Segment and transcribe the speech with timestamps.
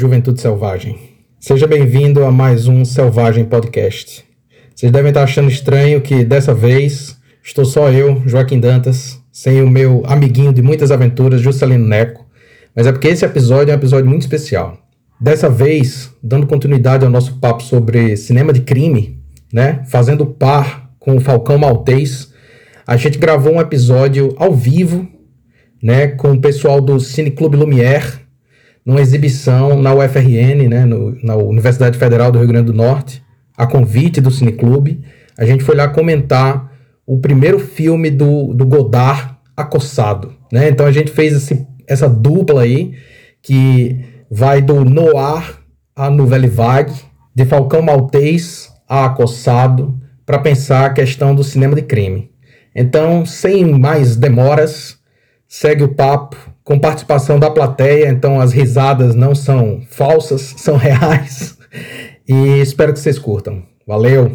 [0.00, 0.98] juventude selvagem.
[1.38, 4.24] Seja bem-vindo a mais um Selvagem Podcast.
[4.74, 9.68] Vocês devem estar achando estranho que dessa vez estou só eu, Joaquim Dantas, sem o
[9.68, 12.26] meu amiguinho de muitas aventuras, Juscelino Neco,
[12.74, 14.78] mas é porque esse episódio é um episódio muito especial.
[15.20, 19.20] Dessa vez, dando continuidade ao nosso papo sobre cinema de crime,
[19.52, 22.32] né, fazendo par com o Falcão Maltês,
[22.86, 25.06] a gente gravou um episódio ao vivo,
[25.82, 28.29] né, com o pessoal do Cine Clube Lumière,
[28.84, 33.22] numa exibição na UFRN, né, no, na Universidade Federal do Rio Grande do Norte,
[33.56, 35.02] a convite do Cine Clube.
[35.36, 36.72] A gente foi lá comentar
[37.06, 40.32] o primeiro filme do, do Godard, Acossado.
[40.50, 40.70] Né?
[40.70, 42.94] Então a gente fez esse, essa dupla aí,
[43.42, 45.58] que vai do Noir
[45.94, 46.94] a Nouvelle Vague,
[47.34, 52.30] de Falcão Maltês a Acossado, para pensar a questão do cinema de crime.
[52.74, 54.98] Então, sem mais demoras,
[55.48, 56.36] segue o papo
[56.70, 61.58] com participação da plateia, então as risadas não são falsas, são reais.
[62.28, 63.64] E espero que vocês curtam.
[63.84, 64.30] Valeu!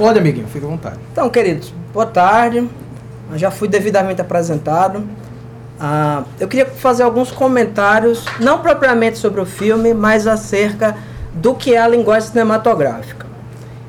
[0.00, 0.96] Pode, amiguinho, fica à vontade.
[1.12, 2.66] Então, queridos, boa tarde.
[3.30, 5.06] Eu já fui devidamente apresentado.
[5.78, 10.96] Ah, eu queria fazer alguns comentários, não propriamente sobre o filme, mas acerca
[11.34, 13.26] do que é a linguagem cinematográfica.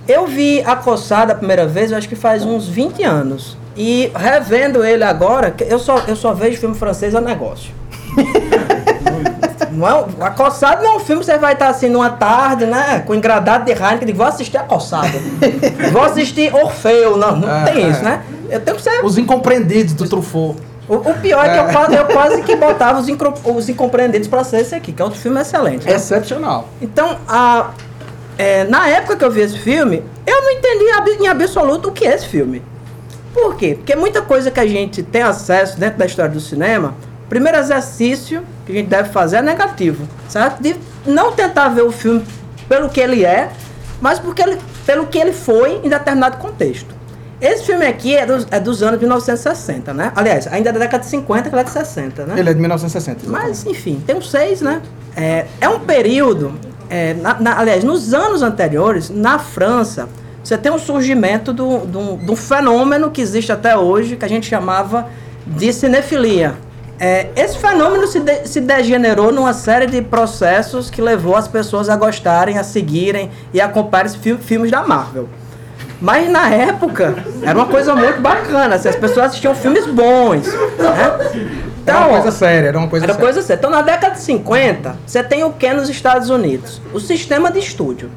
[0.06, 3.58] Eu vi A Coçada a primeira vez, acho que faz uns 20 anos.
[3.78, 7.72] E revendo ele agora, eu só, eu só vejo filme francês a negócio.
[9.81, 12.68] Não é, a Coçada não é um filme que você vai estar assim numa tarde,
[12.68, 13.03] né?
[13.06, 15.18] Com engradado de Heineken, digo, vou assistir a Coçada.
[15.92, 17.18] vou assistir Orfeu.
[17.18, 18.24] Não, não é, tem isso, né?
[18.50, 19.03] Eu tenho que ser...
[19.03, 20.62] Os incompreendidos do Truffaut.
[20.88, 21.72] O, o, pior é, é que eu é.
[21.72, 25.06] quase, eu quase que botava os, incro, os incompreendidos para ser esse aqui, que é
[25.06, 25.88] outro filme excelente.
[25.88, 25.94] Né?
[25.94, 26.68] Excepcional.
[26.81, 27.72] Então, a,
[28.38, 32.06] é, na época que eu vi esse filme, eu não entendi em absoluto o que
[32.06, 32.62] é esse filme.
[33.34, 33.75] Por quê?
[33.75, 36.94] Porque muita coisa que a gente tem acesso dentro da história do cinema
[37.31, 40.62] primeiro exercício que a gente deve fazer é negativo, certo?
[40.62, 42.24] De não tentar ver o filme
[42.68, 43.50] pelo que ele é,
[44.00, 46.96] mas porque ele, pelo que ele foi em determinado contexto.
[47.40, 50.12] Esse filme aqui é dos, é dos anos de 1960, né?
[50.16, 52.36] Aliás, ainda é da década de 50, que é de 60, né?
[52.38, 53.24] Ele é de 1960.
[53.24, 53.48] Exatamente.
[53.48, 54.82] Mas, enfim, tem uns seis, né?
[55.16, 56.54] É, é um período,
[56.88, 60.08] é, na, na, aliás, nos anos anteriores, na França,
[60.44, 65.08] você tem um surgimento de um fenômeno que existe até hoje, que a gente chamava
[65.46, 66.56] de cinefilia
[67.04, 71.90] é, esse fenômeno se, de, se degenerou numa série de processos que levou as pessoas
[71.90, 75.28] a gostarem, a seguirem e a acompanharem fi, filmes da Marvel.
[76.00, 80.46] Mas na época era uma coisa muito bacana, assim, as pessoas assistiam filmes bons.
[80.46, 81.58] Né?
[81.82, 83.26] Então, era uma coisa séria, era uma coisa era séria.
[83.26, 83.60] coisa séria.
[83.60, 86.80] Então na década de 50, você tem o que nos Estados Unidos?
[86.94, 88.12] O sistema de estúdio.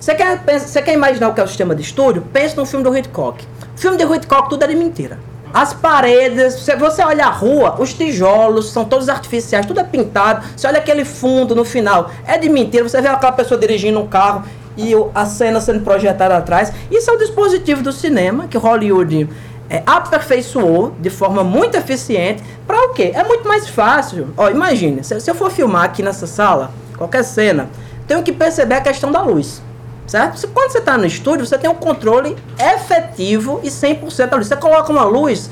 [0.00, 2.22] Você quer, você quer imaginar o que é o sistema de estúdio?
[2.32, 3.46] Pense no filme do Hitchcock.
[3.76, 5.18] O filme do Hitchcock tudo é de mentira.
[5.52, 10.46] As paredes, se você olha a rua, os tijolos são todos artificiais, tudo é pintado.
[10.56, 12.88] Você olha aquele fundo no final, é de mentira.
[12.88, 14.44] Você vê aquela pessoa dirigindo um carro
[14.76, 16.72] e a cena sendo projetada atrás.
[16.90, 19.28] Isso é o dispositivo do cinema que Hollywood
[19.68, 22.42] é, aperfeiçoou de forma muito eficiente.
[22.66, 23.12] Para o quê?
[23.14, 24.28] É muito mais fácil.
[24.38, 27.68] Ó, imagine, se, se eu for filmar aqui nessa sala, qualquer cena,
[28.06, 29.60] tenho que perceber a questão da luz
[30.06, 30.46] certo?
[30.48, 34.46] Quando você está no estúdio, você tem um controle efetivo e 100% da luz.
[34.46, 35.50] Você coloca uma luz,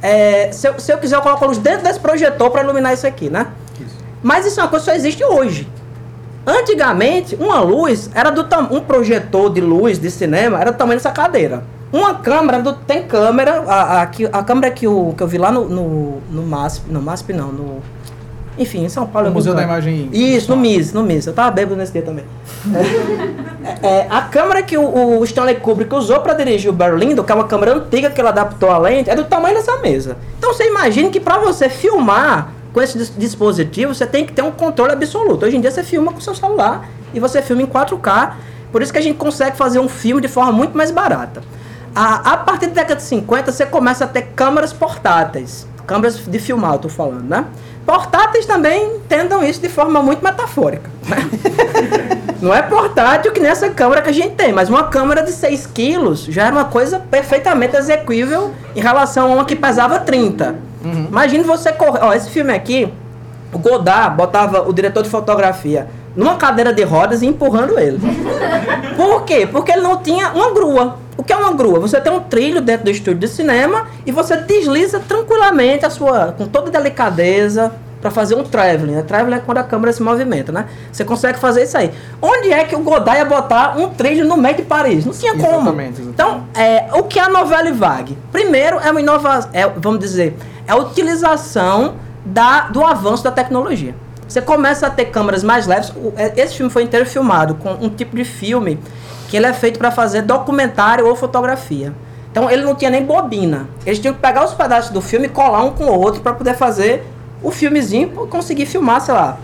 [0.00, 2.92] é, se, eu, se, eu, quiser, eu coloco a luz dentro desse projetor para iluminar
[2.92, 3.48] isso aqui, né?
[3.80, 3.96] Isso.
[4.22, 5.68] Mas isso é uma coisa que só existe hoje.
[6.46, 8.44] Antigamente, uma luz era do
[8.74, 11.62] um projetor de luz de cinema era do tamanho dessa cadeira.
[11.92, 15.52] Uma câmera do, tem câmera, a, a, a, câmera que eu, que eu vi lá
[15.52, 17.82] no, no, no MASP, no MASP não, no
[18.58, 19.28] enfim, em São Paulo.
[19.28, 20.08] O Museu da Imagem.
[20.12, 21.26] Isso, no MIS, no MIS.
[21.26, 22.24] Eu tava bêbado nesse dia também.
[23.82, 27.32] É, é, a câmera que o, o, Stanley Kubrick usou para dirigir o Berlindo, que
[27.32, 30.16] é uma câmera antiga que ele adaptou a lente, é do tamanho dessa mesa.
[30.38, 34.50] Então você imagina que para você filmar com esse dispositivo, você tem que ter um
[34.50, 35.46] controle absoluto.
[35.46, 38.32] Hoje em dia você filma com seu celular e você filma em 4K.
[38.70, 41.42] Por isso que a gente consegue fazer um filme de forma muito mais barata.
[41.94, 45.66] A, a partir da década de 50, você começa a ter câmeras portáteis.
[45.86, 47.44] Câmeras de filmar, eu tô falando, né?
[47.84, 50.90] Portáteis também entendam isso de forma muito metafórica.
[51.08, 51.16] Né?
[52.40, 55.66] Não é portátil que nessa câmera que a gente tem, mas uma câmera de 6
[55.68, 60.56] quilos já era uma coisa perfeitamente execuível em relação a uma que pesava 30.
[60.84, 61.06] Uhum.
[61.08, 62.00] Imagine você correr.
[62.02, 62.92] Ó, esse filme aqui,
[63.52, 65.86] o Godard botava o diretor de fotografia
[66.16, 68.00] numa cadeira de rodas e empurrando ele.
[68.96, 69.46] Por quê?
[69.50, 70.96] Porque ele não tinha uma grua.
[71.16, 71.78] O que é uma grua?
[71.80, 76.32] Você tem um trilho dentro do estúdio de cinema e você desliza tranquilamente a sua,
[76.32, 77.72] com toda delicadeza,
[78.02, 78.96] para fazer um traveling.
[78.96, 79.02] Né?
[79.02, 80.66] Traveling é quando a câmera se movimenta, né?
[80.90, 81.92] Você consegue fazer isso aí.
[82.20, 85.06] Onde é que o Godard ia botar um trilho no meio de Paris?
[85.06, 85.68] Não tinha como.
[85.68, 86.08] Exatamente, exatamente.
[86.08, 88.18] Então, é, o que é a novela vague?
[88.32, 90.36] Primeiro, é uma inovação, é, vamos dizer,
[90.66, 91.94] é a utilização
[92.26, 93.94] da, do avanço da tecnologia.
[94.26, 95.92] Você começa a ter câmeras mais leves.
[96.16, 98.80] É, esse filme foi inteiro filmado com um tipo de filme
[99.32, 101.94] que ele é feito para fazer documentário ou fotografia.
[102.30, 103.66] Então ele não tinha nem bobina.
[103.86, 106.34] Eles tinham que pegar os pedaços do filme e colar um com o outro para
[106.34, 107.02] poder fazer
[107.42, 109.38] o filmezinho conseguir filmar, sei lá,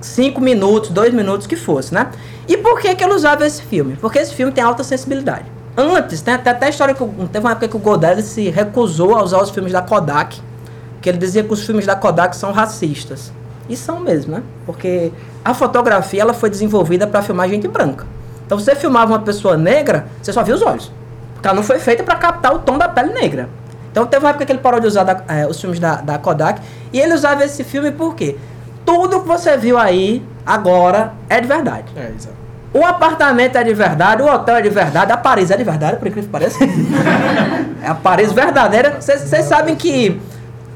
[0.00, 2.08] cinco minutos, dois minutos que fosse, né?
[2.46, 3.96] E por que, que ele usava esse filme?
[4.00, 5.46] Porque esse filme tem alta sensibilidade.
[5.76, 9.16] Antes, tem até, até a história que teve uma época que o Godard se recusou
[9.16, 10.40] a usar os filmes da Kodak,
[11.02, 13.32] que ele dizia que os filmes da Kodak são racistas.
[13.68, 14.44] E são mesmo, né?
[14.64, 15.10] Porque
[15.44, 18.06] a fotografia ela foi desenvolvida para filmar gente branca.
[18.46, 20.90] Então você filmava uma pessoa negra, você só via os olhos.
[21.34, 23.48] Porque ela não foi feita para captar o tom da pele negra.
[23.90, 26.18] Então teve uma época que ele parou de usar da, é, os filmes da, da
[26.18, 26.60] Kodak.
[26.92, 28.36] E ele usava esse filme por quê?
[28.84, 31.86] Tudo que você viu aí agora é de verdade.
[31.96, 32.36] É, exato.
[32.72, 35.96] O apartamento é de verdade, o hotel é de verdade, a Paris é de verdade,
[35.96, 36.58] por incrível que pareça.
[37.82, 39.00] é a Paris verdadeira.
[39.00, 40.20] Vocês sabem que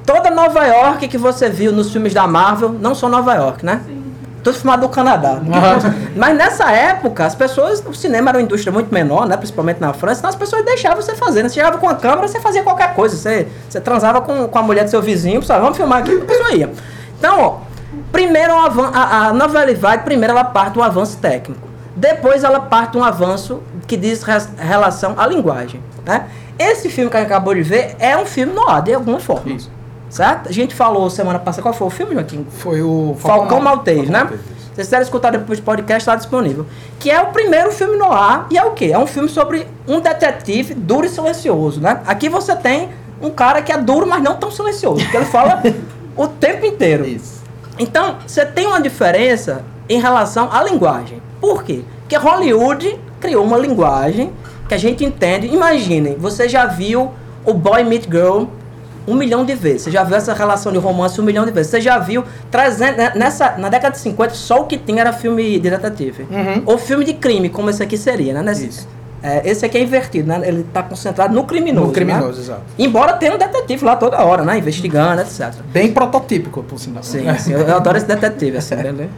[0.06, 3.82] toda Nova York que você viu nos filmes da Marvel não são Nova York, né?
[3.86, 3.99] Sim.
[4.42, 5.40] Tudo filmado no Canadá.
[6.16, 9.36] Mas nessa época, as pessoas, o cinema era uma indústria muito menor, né?
[9.36, 11.42] Principalmente na França, então as pessoas deixavam você fazer.
[11.42, 11.48] Né?
[11.48, 13.16] Você chegava com a câmera, você fazia qualquer coisa.
[13.16, 16.24] Você, você transava com, com a mulher do seu vizinho, pessoal, vamos filmar aqui, a
[16.24, 16.70] pessoa ia.
[17.18, 17.58] Então, ó,
[18.10, 21.68] primeiro a, a novela Vague, primeiro ela parte do avanço técnico.
[21.94, 25.82] Depois ela parte um avanço que diz res, relação à linguagem.
[26.06, 26.26] Né?
[26.58, 29.20] Esse filme que a gente acabou de ver é um filme no ar, de alguma
[29.20, 29.52] forma.
[29.52, 29.70] Isso.
[30.10, 30.48] Certo?
[30.48, 32.44] A gente falou semana passada, qual foi o filme, Joaquim?
[32.50, 34.18] Foi o Falcão, Falcão Maltês, né?
[34.18, 34.40] Maltês.
[34.40, 36.66] Se vocês quiserem escutar depois do podcast, está disponível.
[36.98, 38.90] Que é o primeiro filme no ar, e é o quê?
[38.92, 42.02] É um filme sobre um detetive duro e silencioso, né?
[42.06, 42.88] Aqui você tem
[43.22, 45.62] um cara que é duro, mas não tão silencioso, porque ele fala
[46.16, 47.06] o tempo inteiro.
[47.06, 47.40] Isso.
[47.78, 51.22] Então, você tem uma diferença em relação à linguagem.
[51.40, 51.82] Por quê?
[52.00, 54.32] Porque Hollywood criou uma linguagem
[54.68, 55.46] que a gente entende.
[55.46, 57.12] Imaginem, você já viu
[57.44, 58.44] o Boy Meet Girl
[59.10, 59.82] um milhão de vezes.
[59.82, 61.70] Você já viu essa relação de romance um milhão de vezes.
[61.70, 65.12] Você já viu, trazendo, né, nessa, na década de 50, só o que tinha era
[65.12, 66.26] filme de detetive.
[66.30, 66.62] Uhum.
[66.66, 68.42] Ou filme de crime, como esse aqui seria, né?
[68.42, 69.00] Nesse, Isso.
[69.22, 70.40] É, esse aqui é invertido, né?
[70.44, 71.88] Ele está concentrado no criminoso.
[71.88, 72.40] No criminoso, né?
[72.40, 72.62] exato.
[72.78, 74.56] Embora tenha um detetive lá toda hora, né?
[74.56, 75.52] Investigando, etc.
[75.72, 77.02] Bem prototípico, por sinal.
[77.02, 79.08] Sim, sim eu, eu adoro esse detetive, assim, né?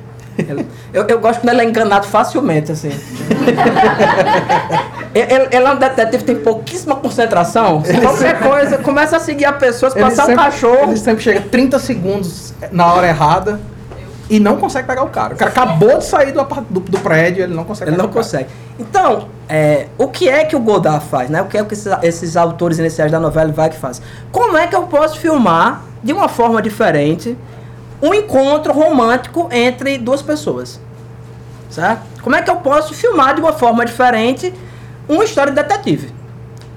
[0.92, 2.88] Eu, eu gosto quando ele é enganado facilmente, assim.
[5.14, 7.82] ele, ele, é um detetive, tem pouquíssima concentração.
[7.82, 10.90] Qualquer coisa, começa a seguir a pessoa, se passar sempre, um cachorro.
[10.90, 13.60] Ele sempre chega 30 segundos na hora errada
[14.30, 15.34] e não consegue pegar o cara.
[15.34, 18.48] O cara acabou de sair do, do, do prédio, ele não consegue Ele não consegue.
[18.78, 21.42] Então, é, o que é que o Godard faz, né?
[21.42, 24.02] O que é que esses, esses autores iniciais da novela vai que fazem?
[24.30, 27.36] Como é que eu posso filmar de uma forma diferente
[28.02, 30.80] um encontro romântico entre duas pessoas.
[31.70, 32.02] Certo?
[32.20, 34.52] Como é que eu posso filmar de uma forma diferente
[35.08, 36.12] uma história de detetive?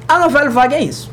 [0.08, 1.12] A novela Vague é isso.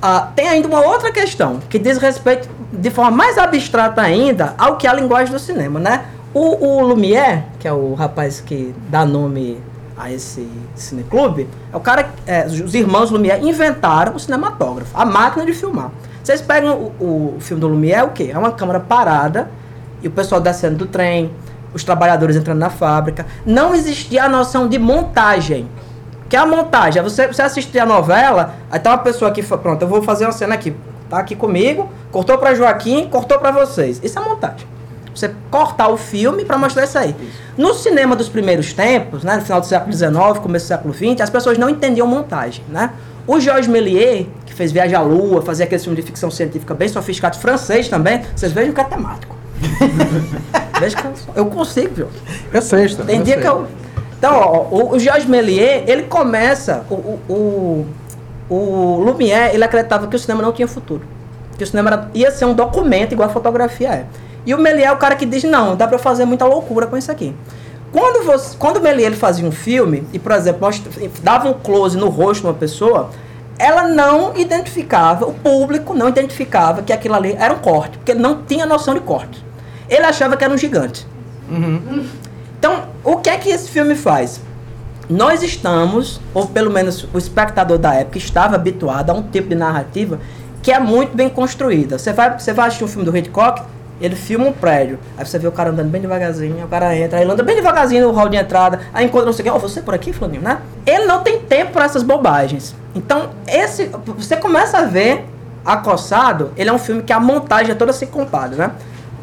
[0.00, 4.76] Ah, tem ainda uma outra questão que diz respeito de forma mais abstrata ainda ao
[4.76, 6.06] que é a linguagem do cinema, né?
[6.32, 9.60] O, o Lumière, que é o rapaz que dá nome
[9.96, 15.44] a esse cineclube, é o cara, é, os irmãos Lumière inventaram o cinematógrafo, a máquina
[15.44, 15.90] de filmar.
[16.22, 18.30] Vocês pegam o, o filme do Lumière, é o quê?
[18.32, 19.50] É uma câmera parada
[20.02, 21.32] e o pessoal descendo do trem,
[21.74, 23.26] os trabalhadores entrando na fábrica.
[23.44, 25.68] Não existia a noção de montagem.
[26.28, 27.00] Que é a montagem?
[27.00, 30.24] É você, você assistir a novela, aí tá uma pessoa aqui, pronto, eu vou fazer
[30.24, 30.74] uma cena aqui.
[31.10, 34.00] Tá aqui comigo, cortou para Joaquim, cortou para vocês.
[34.02, 34.66] Isso é montagem.
[35.14, 37.14] Você cortar o filme para mostrar isso aí.
[37.56, 41.20] No cinema dos primeiros tempos, né, no final do século XIX, começo do século XX,
[41.20, 42.92] as pessoas não entendiam montagem, né?
[43.26, 46.88] O Georges Méliès, que fez Viagem à Lua, fazia aquele filme de ficção científica bem
[46.88, 49.36] sofisticado, francês também, vocês vejam que é temático.
[50.80, 52.08] Veja que eu, consigo, viu?
[52.52, 53.04] É sexta.
[53.04, 53.68] Tem dia que eu...
[54.18, 56.84] Então, ó, o, o Georges Méliès, ele começa...
[56.90, 57.86] O, o, o,
[58.52, 61.02] o Lumière, ele acreditava que o cinema não tinha futuro.
[61.56, 64.06] Que o cinema era, ia ser um documento igual a fotografia é.
[64.44, 66.96] E o Méliès é o cara que diz, não, dá pra fazer muita loucura com
[66.96, 67.32] isso aqui.
[67.92, 70.68] Quando, você, quando o Méliès ele fazia um filme, e por exemplo,
[71.22, 73.10] dava um close no rosto de uma pessoa,
[73.58, 78.20] ela não identificava, o público não identificava que aquilo ali era um corte, porque ele
[78.20, 79.44] não tinha noção de corte.
[79.88, 81.06] Ele achava que era um gigante.
[81.50, 82.06] Uhum.
[82.58, 84.40] Então, o, o que é que esse filme faz?
[85.08, 89.54] Nós estamos, ou pelo menos o espectador da época estava habituado a um tipo de
[89.54, 90.18] narrativa
[90.62, 91.98] que é muito bem construída.
[91.98, 93.62] Você vai, você vai assistir um filme do Hitchcock,
[94.04, 94.98] ele filma um prédio.
[95.16, 97.56] Aí você vê o cara andando bem devagarzinho, o cara entra, aí ele anda bem
[97.56, 100.12] devagarzinho no hall de entrada, aí encontra não sei o que, ó, você por aqui,
[100.12, 100.58] Flaninho, né?
[100.86, 102.74] Ele não tem tempo para essas bobagens.
[102.94, 103.90] Então, esse.
[104.16, 105.24] Você começa a ver
[105.64, 108.72] Acossado, ele é um filme que a montagem é toda assim compada, né?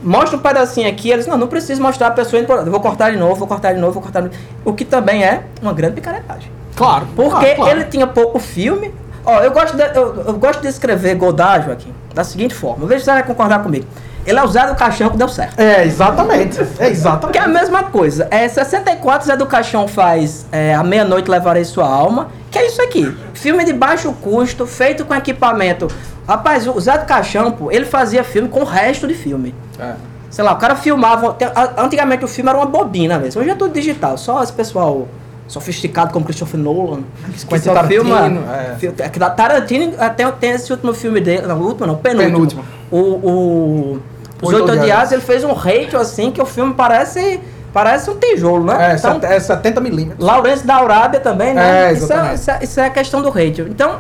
[0.02, 3.18] Mostra um pedacinho aqui, eles, não, não preciso mostrar a pessoa indo vou cortar de
[3.18, 4.40] novo, vou cortar de novo, vou cortar de novo.
[4.64, 6.50] O que também é uma grande picaretagem.
[6.78, 7.06] Claro.
[7.14, 7.72] Porque claro, claro.
[7.72, 8.94] ele tinha pouco filme.
[9.26, 12.88] Ó, eu gosto de, eu, eu gosto de escrever Godard, Joaquim, da seguinte forma.
[12.88, 13.86] Veja se você vai concordar comigo.
[14.26, 15.60] Ele é o Zé do Caixão que deu certo.
[15.60, 16.60] É, exatamente.
[16.78, 17.34] É exatamente.
[17.34, 18.28] Que é a mesma coisa.
[18.30, 22.30] É 64 Zé do Caixão faz é, A Meia-Noite Levarei Sua Alma.
[22.52, 23.16] Que é isso aqui.
[23.34, 25.88] Filme de baixo custo, feito com equipamento.
[26.28, 29.56] Rapaz, o Zé do Caixão, pô, ele fazia filme com o resto de filme.
[29.80, 29.94] É.
[30.30, 31.36] Sei lá, o cara filmava.
[31.78, 33.42] Antigamente o filme era uma bobina mesmo.
[33.42, 34.18] Hoje é tudo digital.
[34.18, 35.08] Só esse pessoal
[35.50, 37.02] sofisticado como Christopher Nolan.
[37.48, 38.32] Que só filma.
[38.80, 39.04] É.
[39.04, 41.46] É que da Tarantino até tem esse último filme dele.
[41.48, 42.32] Não, o último não, penúltimo.
[42.32, 42.66] Penúltimo.
[42.92, 44.00] O, o,
[44.42, 47.42] Os Oito Odiados, ele fez um hate assim que o filme parece.
[47.72, 48.94] Parece um tijolo, né?
[48.94, 50.26] É, então, é 70 milímetros.
[50.26, 51.90] Laurence da Arábia também, né?
[51.90, 53.62] É, isso, é, isso, é, isso é a questão do hate.
[53.62, 54.00] Então,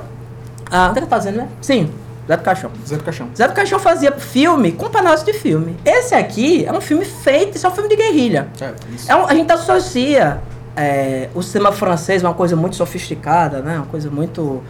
[0.72, 1.48] ah, o que tá fazendo, né?
[1.62, 1.88] Sim,
[2.28, 2.72] Zé do Caixão.
[2.88, 3.30] Zé do Caixão.
[3.36, 5.78] Zé do Caixão fazia filme com pedaço de filme.
[5.86, 8.48] Esse aqui é um filme feito, isso é um filme de guerrilha.
[8.60, 9.12] É, isso.
[9.12, 10.40] É um, a gente associa
[10.76, 13.78] é, o cinema francês uma coisa muito sofisticada, né?
[13.78, 14.64] Uma coisa muito.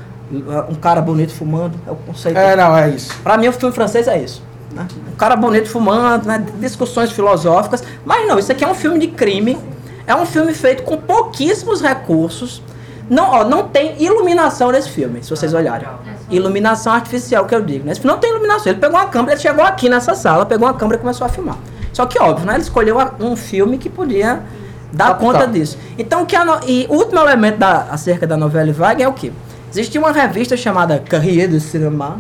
[0.70, 2.38] Um cara bonito fumando, é o conceito.
[2.38, 3.15] É, não, é isso.
[3.24, 4.44] Pra mim, o filme francês é isso.
[4.72, 4.88] Né?
[5.12, 6.46] Um cara bonito fumando, né?
[6.60, 7.84] discussões filosóficas.
[8.06, 9.58] Mas não, isso aqui é um filme de crime.
[10.06, 12.62] É um filme feito com pouquíssimos recursos.
[13.10, 15.88] Não, ó, não tem iluminação nesse filme, se vocês olharem.
[16.29, 17.86] Iluminação artificial, que eu digo.
[17.86, 18.72] Nesse filme não tem iluminação.
[18.72, 21.29] Ele pegou uma câmera, ele chegou aqui nessa sala, pegou uma câmera e começou a
[21.29, 21.58] filmar.
[21.91, 22.53] Só que, óbvio, né?
[22.53, 24.44] Ele escolheu um filme que podia
[24.91, 25.77] dar conta disso.
[25.98, 26.60] Então, que no...
[26.67, 27.88] e o último elemento da...
[27.91, 29.31] acerca da novela Vague é o quê?
[29.72, 32.19] Existia uma revista chamada Carrière du Cinéma,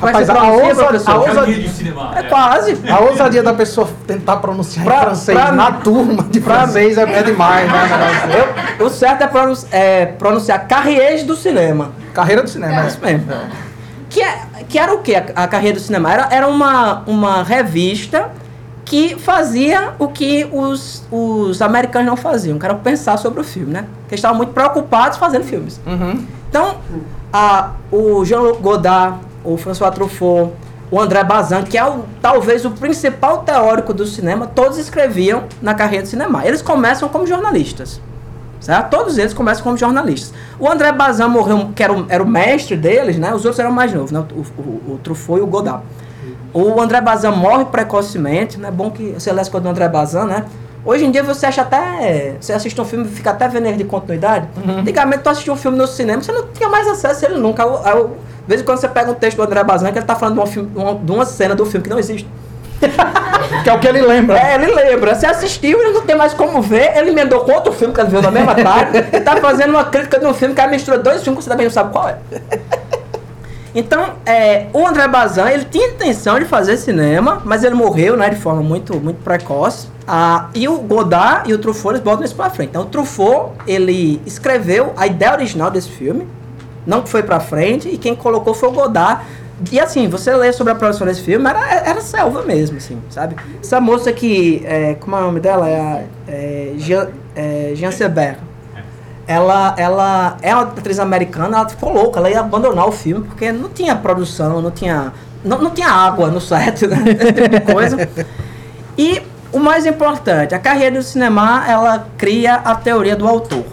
[0.00, 2.78] Rapaz, a, ousa, a ousadia cinema, é, é quase.
[2.88, 7.02] A ousadia da pessoa tentar pronunciar pra, em francês pra, na turma de francês é,
[7.02, 8.76] é demais, né?
[8.78, 11.90] Eu, o certo é, pronunci, é pronunciar Carrière do Cinema.
[12.14, 12.86] Carreira do Cinema, é.
[12.86, 13.32] Isso mesmo.
[13.32, 13.48] É.
[14.08, 16.12] Que, é, que era o que a, a Carreira do Cinema?
[16.12, 18.30] Era, era uma, uma revista
[18.88, 23.70] que fazia o que os, os americanos não faziam, que era pensar sobre o filme,
[23.70, 23.82] né?
[24.08, 25.78] Que eles estavam muito preocupados fazendo filmes.
[25.86, 26.24] Uhum.
[26.48, 26.76] Então,
[27.30, 30.52] a, o Jean-Luc Godard, o François Truffaut,
[30.90, 35.74] o André Bazin, que é o, talvez o principal teórico do cinema, todos escreviam na
[35.74, 36.46] carreira de cinema.
[36.46, 38.00] Eles começam como jornalistas.
[38.58, 38.90] Certo?
[38.90, 40.32] Todos eles começam como jornalistas.
[40.58, 43.34] O André Bazin morreu, que era o, era o mestre deles, né?
[43.34, 44.18] Os outros eram mais novos, né?
[44.18, 45.82] O, o, o Truffaut e o Godard.
[46.52, 48.70] O André Bazin morre precocemente, né?
[48.70, 50.44] Bom que você coisas do André Bazin, né?
[50.84, 52.36] Hoje em dia você acha até.
[52.40, 54.48] Você assiste um filme e fica até vendo ele de continuidade.
[54.56, 54.78] Uhum.
[54.78, 57.62] Antigamente tu assistia um filme no cinema, você não tinha mais acesso a ele nunca.
[57.62, 60.16] Eu, de vez em quando você pega um texto do André Bazin que ele tá
[60.16, 60.70] falando de uma, filme,
[61.02, 62.26] de uma cena do filme que não existe.
[63.64, 64.38] que é o que ele lembra.
[64.38, 65.14] É, ele lembra.
[65.14, 66.96] Você assistiu e não tem mais como ver.
[66.96, 68.98] Ele emendou com outro filme que ele viu na mesma tarde.
[69.12, 71.66] ele tá fazendo uma crítica de um filme que mistura dois filmes que você também
[71.66, 72.16] não sabe qual é.
[73.78, 78.28] Então, é, o André Bazin, ele tinha intenção de fazer cinema, mas ele morreu, né,
[78.28, 79.86] de forma muito, muito precoce.
[80.04, 82.70] Ah, e o Godard e o Truffaut, eles botam isso pra frente.
[82.70, 86.26] Então, o Truffaut, ele escreveu a ideia original desse filme,
[86.84, 89.22] não foi pra frente, e quem colocou foi o Godard.
[89.70, 93.36] E assim, você lê sobre a produção desse filme, era, era selva mesmo, assim, sabe?
[93.62, 95.68] Essa moça que, é, como é o nome dela?
[95.68, 97.90] É é, Jean, é, Jean.
[99.28, 103.52] Ela, ela é uma atriz americana, ela ficou louca, ela ia abandonar o filme, porque
[103.52, 105.12] não tinha produção, não tinha,
[105.44, 106.96] não, não tinha água no set, né?
[107.12, 108.08] esse tipo de coisa.
[108.96, 113.64] E o mais importante, a carreira do cinema, ela cria a teoria do autor.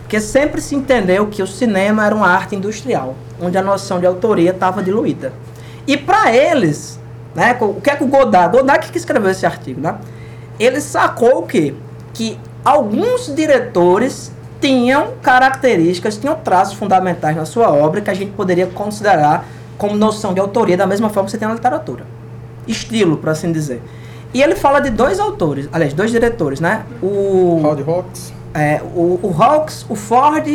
[0.00, 4.06] Porque sempre se entendeu que o cinema era uma arte industrial, onde a noção de
[4.06, 5.32] autoria estava diluída.
[5.86, 6.98] E para eles,
[7.34, 9.96] né, o que é que o Godard, Godard que escreveu esse artigo, né?
[10.58, 11.74] Ele sacou o quê?
[12.14, 14.32] Que alguns diretores
[14.66, 19.44] tinham características, tinham traços fundamentais na sua obra que a gente poderia considerar
[19.78, 22.04] como noção de autoria, da mesma forma que você tem na literatura.
[22.66, 23.80] Estilo, por assim dizer.
[24.34, 26.84] E ele fala de dois autores, aliás, dois diretores, né?
[27.00, 30.46] O Howard Hawks é, o, o Hawks, o Ford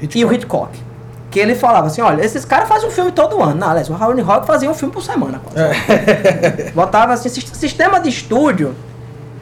[0.00, 0.18] Hitchcock.
[0.18, 0.88] e o Hitchcock.
[1.30, 3.54] Que ele falava assim, olha, esses caras fazem um filme todo ano.
[3.54, 5.40] Não, aliás, o Howard Hawks fazia um filme por semana.
[5.54, 6.70] É.
[6.72, 8.74] Botava assim, sistema de estúdio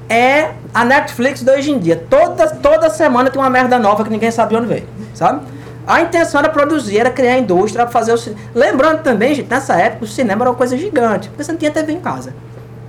[0.09, 1.97] é a Netflix de hoje em dia.
[2.09, 4.85] Toda, toda semana tem uma merda nova que ninguém sabe onde veio,
[5.15, 5.41] sabe?
[5.87, 8.43] A intenção era produzir, era criar indústria, fazer o cinema.
[8.55, 11.71] Lembrando também, gente, nessa época o cinema era uma coisa gigante, porque você não tinha
[11.71, 12.35] TV em casa.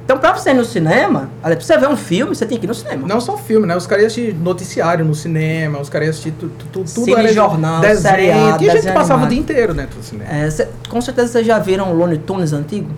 [0.04, 2.68] Então, pra você ir no cinema, pra você ver um filme, você tem que ir
[2.70, 3.06] no cinema.
[3.06, 3.76] Não só filme, né?
[3.76, 7.18] Os caras iam assistir noticiário no cinema, os caras iam assistir tu- tu- tu- tudo.
[7.18, 10.32] Era jornal, desenho, seriado, E a gente passava o dia inteiro dentro do cinema.
[10.34, 12.90] É, cê- com certeza vocês já viram o Looney Tunes antigo.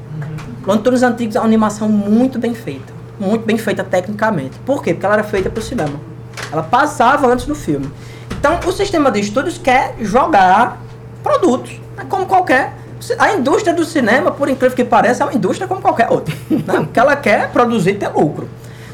[0.68, 2.94] Looney Tunes antigos é uma animação muito bem feita.
[3.20, 4.58] Muito bem feita tecnicamente.
[4.66, 4.94] Por quê?
[4.94, 6.00] Porque ela era feita pro cinema.
[6.52, 7.92] Ela passava antes do filme.
[8.40, 10.82] Então, o sistema de estúdios quer jogar
[11.22, 11.80] produtos.
[11.98, 12.74] É como qualquer.
[13.18, 16.34] A indústria do cinema, por incrível que pareça, é uma indústria como qualquer outra.
[16.50, 16.62] Né?
[16.80, 18.48] Porque ela quer produzir ter lucro.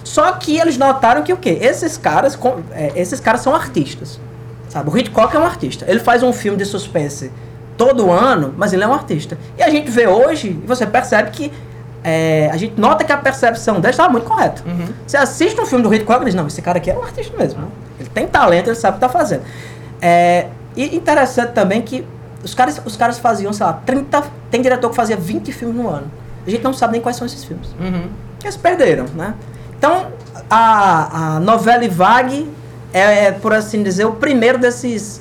[0.03, 1.57] Só que eles notaram que o quê?
[1.61, 4.19] Esses caras, com- é, esses caras são artistas.
[4.69, 4.89] Sabe?
[4.89, 5.85] O Hitchcock é um artista.
[5.87, 7.31] Ele faz um filme de suspense
[7.77, 9.37] todo ano, mas ele é um artista.
[9.57, 11.51] E a gente vê hoje, você percebe que.
[12.07, 14.61] É, a gente nota que a percepção dele estava muito correta.
[15.07, 17.35] Você assiste um filme do Hitchcock e diz: não, esse cara aqui é um artista
[17.35, 17.61] mesmo.
[17.61, 17.67] né?
[17.99, 19.41] Ele tem talento, ele sabe o que está fazendo.
[20.01, 22.05] É, e interessante também que
[22.43, 24.23] os caras, os caras faziam, sei lá, 30.
[24.51, 26.05] Tem diretor que fazia 20 filmes no ano.
[26.45, 27.69] A gente não sabe nem quais são esses filmes.
[27.79, 28.07] Uhum.
[28.43, 29.33] Eles perderam, né?
[29.77, 30.07] Então,
[30.49, 32.47] a, a novela Vague
[32.93, 35.19] é, é, por assim dizer, o primeiro desses,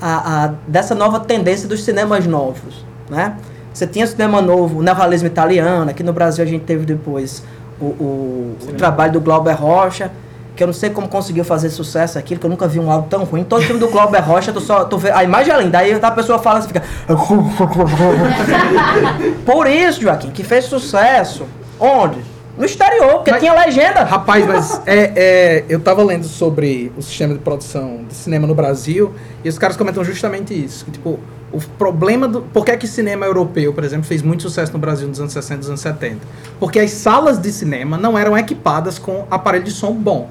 [0.00, 3.36] a, a- dessa nova tendência dos cinemas novos, né?
[3.76, 7.42] Você tinha o cinema novo, o neorrealismo italiano, aqui no Brasil a gente teve depois
[7.78, 10.10] o, o, o trabalho do Glauber Rocha,
[10.56, 13.06] que eu não sei como conseguiu fazer sucesso aquilo, que eu nunca vi um álbum
[13.06, 13.44] tão ruim.
[13.44, 16.10] Todo filme do Glauber Rocha, tu só, tu vê, a imagem é linda, aí a
[16.10, 16.82] pessoa fala assim, fica...
[19.44, 21.44] Por isso, Joaquim, que fez sucesso.
[21.78, 22.20] Onde?
[22.56, 24.04] No exterior, porque Mas- tinha legenda.
[24.04, 28.54] Rapaz, mas é, é, eu tava lendo sobre o sistema de produção de cinema no
[28.54, 29.12] Brasil
[29.44, 30.86] e os caras comentam justamente isso.
[30.86, 31.20] Que, tipo,
[31.52, 32.42] o problema do.
[32.42, 35.32] Por que, é que cinema europeu, por exemplo, fez muito sucesso no Brasil nos anos
[35.32, 36.18] 60 dos anos 70?
[36.58, 40.28] Porque as salas de cinema não eram equipadas com aparelho de som bom.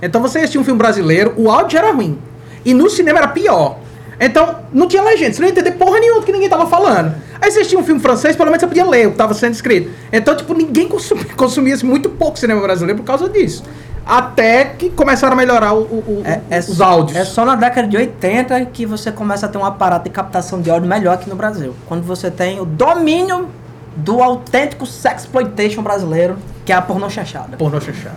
[0.00, 2.18] Então você assistia um filme brasileiro, o áudio era ruim.
[2.64, 3.78] E no cinema era pior.
[4.20, 7.14] Então, não tinha legenda, você não ia entender porra nenhuma do que ninguém tava falando.
[7.40, 9.54] Aí você assistia um filme francês, pelo menos você podia ler o que tava sendo
[9.54, 9.90] escrito.
[10.12, 13.62] Então, tipo, ninguém consumia, consumia muito pouco cinema brasileiro por causa disso.
[14.08, 17.16] Até que começaram a melhorar o- o- o- É, é os só- áudios.
[17.18, 20.62] É só na década de 80 que você começa a ter um aparato de captação
[20.62, 21.74] de áudio melhor aqui no Brasil.
[21.86, 23.50] Quando você tem o domínio
[23.94, 27.56] do autêntico sexploitation brasileiro, que é a pornô chachada.
[27.58, 28.16] Pornô chanchado.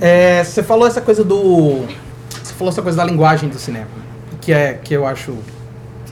[0.00, 1.84] É, você falou essa coisa do.
[2.42, 3.86] Você falou essa coisa da linguagem do cinema.
[4.40, 5.36] Que, é, que eu acho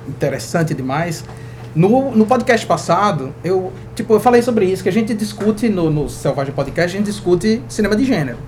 [0.06, 1.24] interessante demais.
[1.74, 5.88] No, no podcast passado, eu, tipo, eu falei sobre isso, que a gente discute no,
[5.88, 8.38] no Selvagem Podcast, a gente discute cinema de gênero.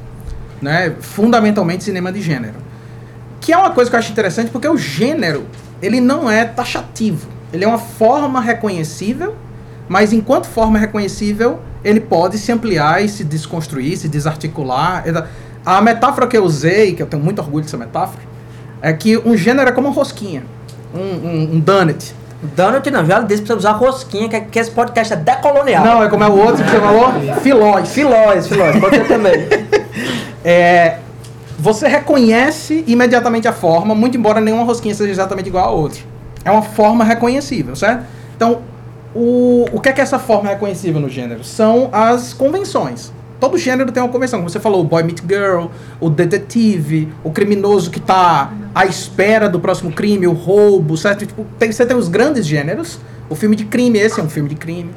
[0.61, 0.95] Né?
[1.01, 2.55] Fundamentalmente cinema de gênero.
[3.41, 5.47] Que é uma coisa que eu acho interessante, porque o gênero,
[5.81, 7.29] ele não é taxativo.
[7.53, 9.37] Ele é uma forma reconhecível,
[9.89, 15.05] mas enquanto forma reconhecível, ele pode se ampliar e se desconstruir, se desarticular.
[15.65, 18.23] A metáfora que eu usei, que eu tenho muito orgulho dessa metáfora,
[18.81, 20.43] é que um gênero é como uma rosquinha,
[20.93, 22.15] um, um, um donut.
[22.43, 25.85] Donald não, já disse pra você usar rosquinha, que, que esse podcast é decolonial.
[25.85, 27.13] Não, é como é o outro que você falou?
[27.41, 27.89] Filóis.
[27.91, 29.35] Filóis, filóis, pode ser também.
[30.45, 30.99] É,
[31.57, 36.01] você reconhece imediatamente a forma, muito embora nenhuma rosquinha seja exatamente igual a outra.
[36.45, 38.05] É uma forma reconhecível, certo?
[38.35, 38.63] Então,
[39.15, 41.45] o, o que é que é essa forma reconhecível no gênero?
[41.45, 43.13] São as convenções.
[43.43, 44.39] Todo gênero tem uma convenção.
[44.39, 45.67] Como você falou, o boy meet girl,
[45.99, 51.27] o detetive, o criminoso que está à espera do próximo crime, o roubo, certo?
[51.27, 53.01] Tipo, tem- você tem os grandes gêneros.
[53.29, 54.91] O filme de crime, esse é um filme de crime.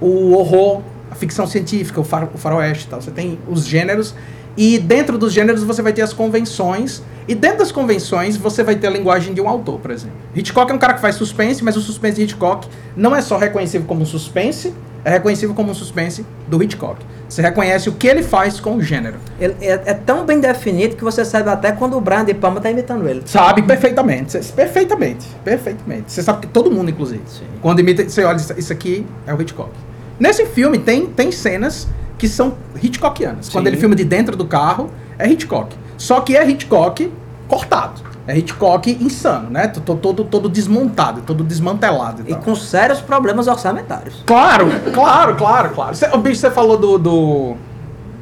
[0.00, 3.00] O horror, a ficção científica, o, far, o faroeste tal.
[3.02, 4.14] Você tem os gêneros.
[4.56, 7.02] E dentro dos gêneros você vai ter as convenções.
[7.26, 10.16] E dentro das convenções você vai ter a linguagem de um autor, por exemplo.
[10.32, 13.36] Hitchcock é um cara que faz suspense, mas o suspense de Hitchcock não é só
[13.36, 14.72] reconhecível como suspense,
[15.04, 17.00] é reconhecível como um suspense do Hitchcock.
[17.28, 19.16] Você reconhece o que ele faz com o gênero.
[19.40, 22.60] Ele é, é tão bem definido que você sabe até quando o Brian De Palma
[22.60, 23.22] tá imitando ele.
[23.24, 24.36] Sabe perfeitamente.
[24.52, 25.26] Perfeitamente.
[25.44, 26.10] Perfeitamente.
[26.12, 27.22] Você sabe que todo mundo, inclusive.
[27.62, 29.70] Quando imita, você olha, isso- aqui é o Hitchcock.
[30.18, 31.86] Nesse filme tem, tem cenas
[32.18, 33.48] que são Hitchcockianas.
[33.48, 33.70] Quando Sim.
[33.72, 35.74] ele filma de dentro do carro, é Hitchcock.
[35.96, 37.10] Só que é Hitchcock
[37.48, 38.00] cortado.
[38.30, 39.66] É Hitchcock insano, né?
[39.68, 42.22] T- t- Todo, todo desmontado, todo desmantelado.
[42.26, 44.22] E E com sérios problemas orçamentários.
[44.26, 45.94] Claro, claro, claro, claro.
[45.96, 47.54] Cê, o bicho, você falou do, do.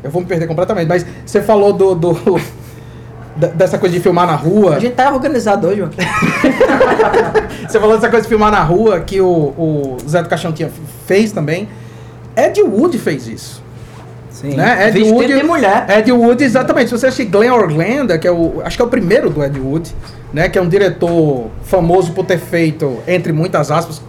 [0.03, 1.95] Eu vou me perder completamente, mas você falou do.
[1.95, 2.17] do
[3.55, 4.77] dessa coisa de filmar na rua.
[4.77, 5.83] A gente tá organizado hoje.
[7.69, 10.71] Você falou dessa coisa de filmar na rua que o, o Zé do Caixão tinha,
[11.07, 11.69] fez também.
[12.37, 13.63] Ed Wood fez isso.
[14.41, 14.55] Sim.
[14.55, 14.87] Né?
[14.89, 15.87] Ed Vestido Wood, de mulher.
[15.99, 16.91] Ed Wood, exatamente.
[16.91, 18.63] Se você assistir Glenn Orlando, que é o.
[18.65, 19.93] Acho que é o primeiro do Ed Wood,
[20.33, 20.49] né?
[20.49, 24.01] Que é um diretor famoso por ter feito, entre muitas aspas,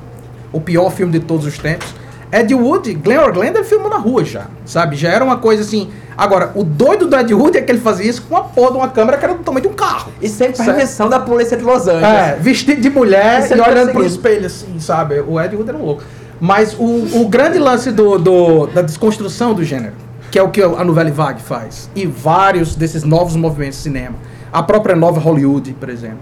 [0.53, 1.87] o pior filme de todos os tempos.
[2.31, 4.95] Ed Wood, Glenn Orlando, filmou na rua já, sabe?
[4.95, 5.89] Já era uma coisa assim.
[6.15, 8.77] Agora, o doido do Ed Wood é que ele fazia isso com uma porra de
[8.77, 10.11] uma câmera que era do tamanho de um carro.
[10.21, 10.63] E sem Certo.
[10.75, 12.03] permissão da polícia de Los Angeles.
[12.03, 15.21] É, vestido de mulher Isso e é olhando pro espelho, assim, sabe?
[15.27, 16.03] O Ed Wood era um louco.
[16.39, 19.93] Mas o, o grande lance do, do- da desconstrução do gênero,
[20.31, 24.15] que é o que a Nouvelle Vague faz, e vários desses novos movimentos de cinema,
[24.51, 26.19] a própria nova Hollywood, por exemplo,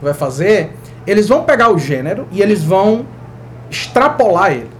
[0.00, 0.72] vai fazer,
[1.06, 3.06] eles vão pegar o gênero e eles vão
[3.70, 4.70] extrapolar ele.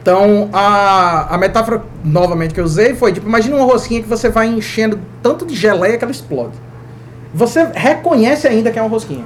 [0.00, 4.28] Então, a, a metáfora, novamente, que eu usei foi, tipo, imagina uma rosquinha que você
[4.28, 6.52] vai enchendo tanto de geleia que ela explode.
[7.32, 9.24] Você reconhece ainda que é uma rosquinha.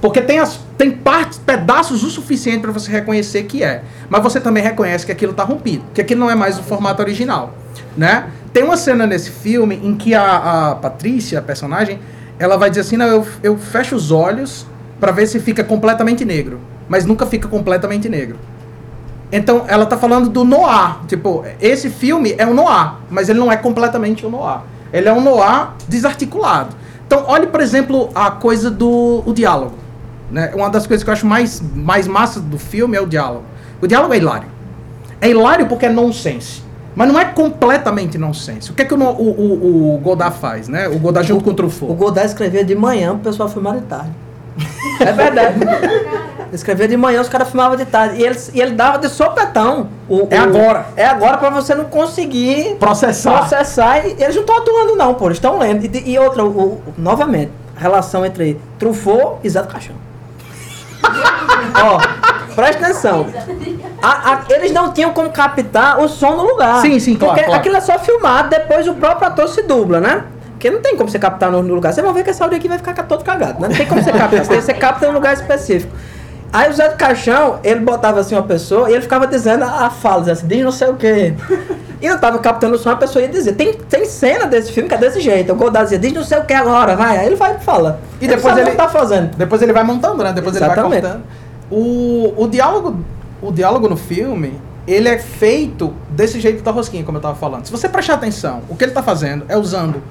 [0.00, 3.82] Porque tem, as, tem partes, pedaços o suficiente para você reconhecer que é.
[4.08, 5.84] Mas você também reconhece que aquilo está rompido.
[5.92, 7.54] Que aquilo não é mais o formato original.
[7.96, 8.30] Né?
[8.52, 11.98] Tem uma cena nesse filme em que a, a Patrícia, a personagem,
[12.38, 14.66] ela vai dizer assim, não, eu, eu fecho os olhos
[15.00, 16.60] para ver se fica completamente negro.
[16.88, 18.38] Mas nunca fica completamente negro.
[19.30, 20.98] Então, ela tá falando do noir.
[21.06, 24.60] Tipo, esse filme é um noir, mas ele não é completamente um noir.
[24.92, 26.74] Ele é um noir desarticulado.
[27.06, 29.87] Então, olhe, por exemplo, a coisa do o diálogo.
[30.30, 30.50] Né?
[30.54, 33.44] Uma das coisas que eu acho mais, mais massa do filme é o diálogo.
[33.80, 34.48] O diálogo é hilário.
[35.20, 36.62] É hilário porque é nonsense.
[36.94, 38.70] Mas não é completamente nonsense.
[38.70, 40.88] O que é que o, o, o, o Godard faz, né?
[40.88, 41.94] O Godard junto com o O Truffaut.
[41.94, 44.10] Godard escrevia de manhã pro pessoal filmar de tarde.
[45.00, 45.54] É verdade.
[46.52, 48.20] Escrevia de manhã, os caras filmavam de tarde.
[48.20, 49.88] E ele, e ele dava de sopetão.
[50.08, 50.86] O- É o- agora.
[50.96, 53.38] É agora pra você não conseguir Processar.
[53.38, 54.04] processar.
[54.06, 55.26] E eles não estão atuando, não, pô.
[55.26, 55.84] Eles estão lendo.
[55.84, 59.94] E, e outra, o- o- novamente, a relação entre Truffaut e Zé do Caixão.
[61.84, 63.26] Ó, presta atenção.
[64.02, 66.80] A- a- eles não tinham como captar o som no lugar.
[66.80, 67.60] Sim, sim, claro, Porque claro.
[67.60, 70.24] aquilo é só filmado, depois o próprio ator se dubla, né?
[70.52, 71.92] Porque não tem como você captar no, no lugar.
[71.92, 73.68] Vocês vão ver que esse áudio aqui vai ficar todo cagado, né?
[73.68, 74.44] Não tem como você captar.
[74.44, 75.92] Você, você capta em um lugar específico.
[76.52, 79.86] Aí o Zé do Caixão, ele botava assim uma pessoa e ele ficava dizendo a,
[79.86, 81.34] a fala, assim, diz não sei o quê.
[82.00, 83.54] E eu tava captando o som, a pessoa ia dizer.
[83.54, 85.52] Tem, tem cena desse filme que é desse jeito.
[85.52, 87.18] O Godard dizia, diz não sei o que agora, vai.
[87.18, 88.00] Aí ele vai e fala.
[88.20, 89.36] E depois ele- o que tá fazendo.
[89.36, 90.32] Depois ele vai montando, né?
[90.32, 91.02] Depois ele Exatamente.
[91.02, 91.24] vai cortando.
[91.70, 92.96] O, o, diálogo,
[93.42, 94.54] o diálogo no filme,
[94.86, 97.66] ele é feito desse jeito da rosquinha, como eu tava falando.
[97.66, 100.02] Se você prestar atenção, o que ele tá fazendo é usando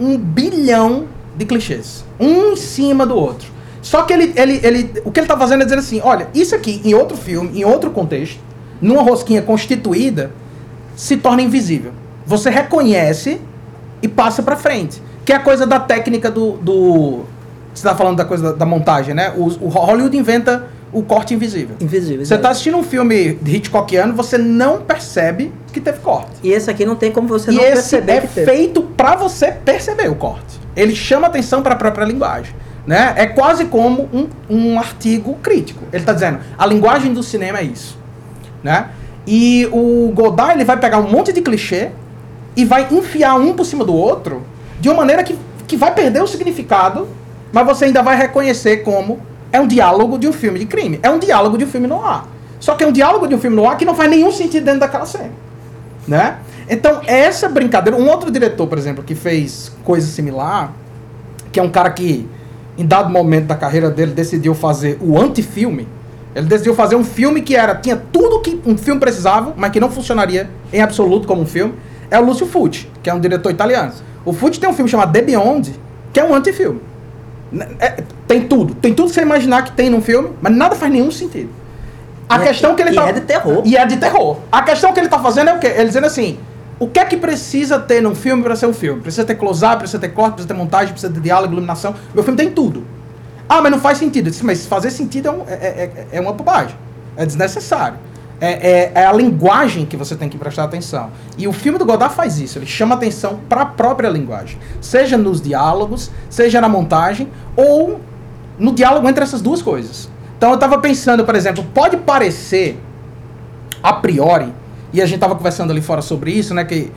[0.00, 1.04] um bilhão
[1.36, 2.04] de clichês.
[2.18, 3.48] Um em cima do outro.
[3.82, 6.54] Só que ele, ele, ele, o que ele tá fazendo é dizer assim, olha, isso
[6.54, 8.40] aqui em outro filme, em outro contexto,
[8.80, 10.32] numa rosquinha constituída,
[10.96, 11.92] se torna invisível.
[12.26, 13.40] Você reconhece
[14.02, 15.00] e passa pra frente.
[15.24, 16.52] Que é a coisa da técnica do.
[16.52, 17.24] do
[17.72, 19.32] você tá falando da coisa da, da montagem, né?
[19.36, 21.76] O, o Hollywood inventa o corte invisível.
[21.80, 22.24] Invisível.
[22.24, 26.30] Você tá assistindo um filme de Hitchcockiano, você não percebe que teve corte.
[26.42, 28.50] E esse aqui não tem como você e não perceber é que teve.
[28.50, 30.58] feito pra você perceber o corte.
[30.74, 32.54] Ele chama atenção para a própria linguagem.
[32.86, 33.14] Né?
[33.16, 35.82] É quase como um, um artigo crítico.
[35.92, 37.98] Ele está dizendo, a linguagem do cinema é isso.
[38.62, 38.88] Né?
[39.26, 41.90] E o Godard ele vai pegar um monte de clichê
[42.56, 44.42] e vai enfiar um por cima do outro
[44.80, 45.36] de uma maneira que,
[45.66, 47.08] que vai perder o significado,
[47.52, 49.20] mas você ainda vai reconhecer como
[49.52, 51.00] é um diálogo de um filme de crime.
[51.02, 52.28] É um diálogo de um filme no ar.
[52.60, 54.64] Só que é um diálogo de um filme no ar que não faz nenhum sentido
[54.64, 55.30] dentro daquela cena.
[56.06, 56.38] Né?
[56.68, 57.98] Então, essa brincadeira.
[57.98, 60.72] Um outro diretor, por exemplo, que fez coisa similar,
[61.52, 62.28] que é um cara que,
[62.76, 65.88] em dado momento da carreira dele, decidiu fazer o antifilme.
[66.36, 69.80] Ele decidiu fazer um filme que era tinha tudo que um filme precisava, mas que
[69.80, 71.72] não funcionaria em absoluto como um filme.
[72.10, 73.90] É o Lúcio Fucci, que é um diretor italiano.
[74.22, 75.74] O Fucci tem um filme chamado The Beyond,
[76.12, 76.80] que é um antifilme.
[77.80, 78.74] É- tem tudo.
[78.74, 81.48] Tem tudo que você imaginar que tem num filme, mas nada faz nenhum sentido.
[82.28, 83.08] A E é- questão que ele e tá.
[83.08, 83.62] é de terror.
[83.64, 84.36] E é de terror.
[84.52, 85.68] A questão que ele tá fazendo é o quê?
[85.68, 86.38] Ele dizendo assim:
[86.78, 89.00] o que é que precisa ter num filme para ser um filme?
[89.00, 91.94] Precisa ter close-up, precisa ter corte, precisa ter montagem, precisa ter diálogo, iluminação.
[92.12, 92.84] Meu filme tem tudo.
[93.48, 94.26] Ah, mas não faz sentido.
[94.26, 96.76] Eu disse, mas fazer sentido é, um- é- é- é uma bobagem.
[97.16, 97.98] É desnecessário.
[98.40, 101.10] É, é- é a linguagem que você tem que prestar atenção.
[101.38, 102.58] E o filme do Godard faz isso.
[102.58, 104.58] Ele chama atenção para a própria linguagem.
[104.80, 108.00] Seja nos diálogos, seja na montagem, ou
[108.58, 110.08] no diálogo entre essas duas coisas.
[110.36, 112.78] Então eu tava pensando, por exemplo, pode parecer
[113.82, 114.52] a priori,
[114.92, 116.90] e a gente tava conversando ali fora sobre isso, né, que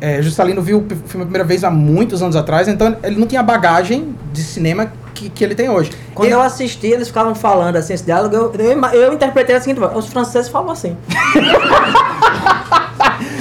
[0.00, 3.42] é, viu o filme a primeira vez há muitos anos atrás, então ele não tinha
[3.42, 5.90] bagagem de cinema que, que ele tem hoje.
[6.14, 9.60] Quando Ele- eu assisti, eles ficavam falando assim, esse diálogo, eu, eu, eu interpretei da
[9.60, 10.96] seguinte forma, os franceses falam assim.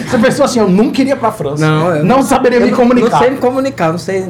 [0.08, 1.66] Você pensou assim, eu não queria pra França.
[1.66, 3.10] eu não saberia eu me não- comunicar.
[3.12, 4.28] Não sei me comunicar, não sei.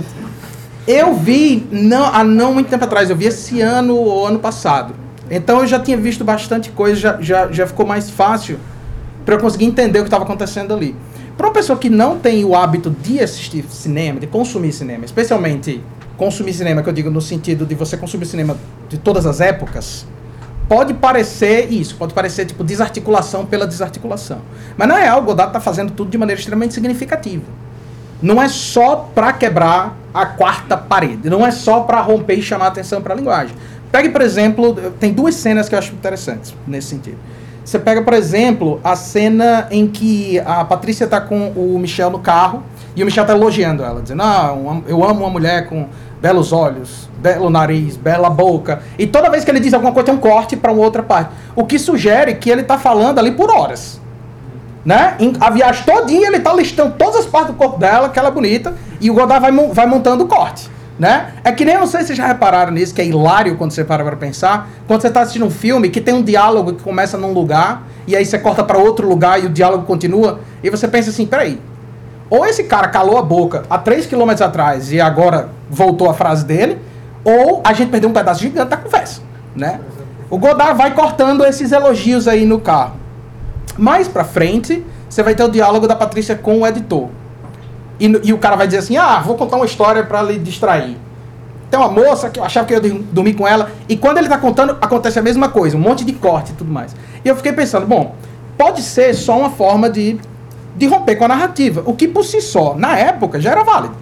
[0.87, 4.93] Eu vi não, há não muito tempo atrás, eu vi esse ano ou ano passado.
[5.29, 8.57] Então eu já tinha visto bastante coisa, já, já, já ficou mais fácil
[9.25, 10.95] para eu conseguir entender o que estava acontecendo ali.
[11.35, 15.83] Para uma pessoa que não tem o hábito de assistir cinema, de consumir cinema, especialmente
[16.17, 18.57] consumir cinema, que eu digo no sentido de você consumir cinema
[18.89, 20.05] de todas as épocas,
[20.67, 24.39] pode parecer isso, pode parecer tipo desarticulação pela desarticulação.
[24.77, 27.43] Mas na real, o Godard está fazendo tudo de maneira extremamente significativa.
[28.21, 32.67] Não é só para quebrar a quarta parede, não é só para romper e chamar
[32.67, 33.55] atenção para a linguagem.
[33.91, 37.17] Pegue, por exemplo, tem duas cenas que eu acho interessantes nesse sentido.
[37.63, 42.19] Você pega, por exemplo, a cena em que a Patrícia tá com o Michel no
[42.19, 42.63] carro
[42.95, 44.55] e o Michel tá elogiando ela, dizendo: Ah,
[44.87, 45.87] eu amo uma mulher com
[46.21, 48.81] belos olhos, belo nariz, bela boca.
[48.97, 51.31] E toda vez que ele diz alguma coisa, tem um corte para uma outra parte.
[51.55, 54.01] O que sugere que ele tá falando ali por horas.
[54.83, 55.17] Né?
[55.39, 58.31] A viagem todinha ele tá listando todas as partes do corpo dela, que ela é
[58.31, 60.69] bonita, e o Godard vai, vai montando o corte.
[60.97, 61.33] Né?
[61.43, 63.71] É que nem, eu não sei se vocês já repararam nisso, que é hilário quando
[63.71, 66.83] você para pra pensar, quando você tá assistindo um filme que tem um diálogo que
[66.83, 70.69] começa num lugar, e aí você corta para outro lugar e o diálogo continua, e
[70.69, 71.59] você pensa assim, peraí,
[72.29, 76.45] ou esse cara calou a boca há 3 km atrás e agora voltou a frase
[76.45, 76.79] dele,
[77.23, 79.21] ou a gente perdeu um pedaço gigante da conversa,
[79.55, 79.79] né?
[80.29, 82.93] O Godard vai cortando esses elogios aí no carro.
[83.77, 87.09] Mais pra frente, você vai ter o diálogo da Patrícia com o editor.
[87.99, 90.97] E, e o cara vai dizer assim: Ah, vou contar uma história pra lhe distrair.
[91.69, 93.71] Tem uma moça que eu achava que eu ia dormir com ela.
[93.87, 96.71] E quando ele tá contando, acontece a mesma coisa, um monte de corte e tudo
[96.71, 96.95] mais.
[97.23, 98.15] E eu fiquei pensando: bom,
[98.57, 100.19] pode ser só uma forma de,
[100.75, 101.83] de romper com a narrativa.
[101.85, 103.95] O que por si só, na época, já era válido.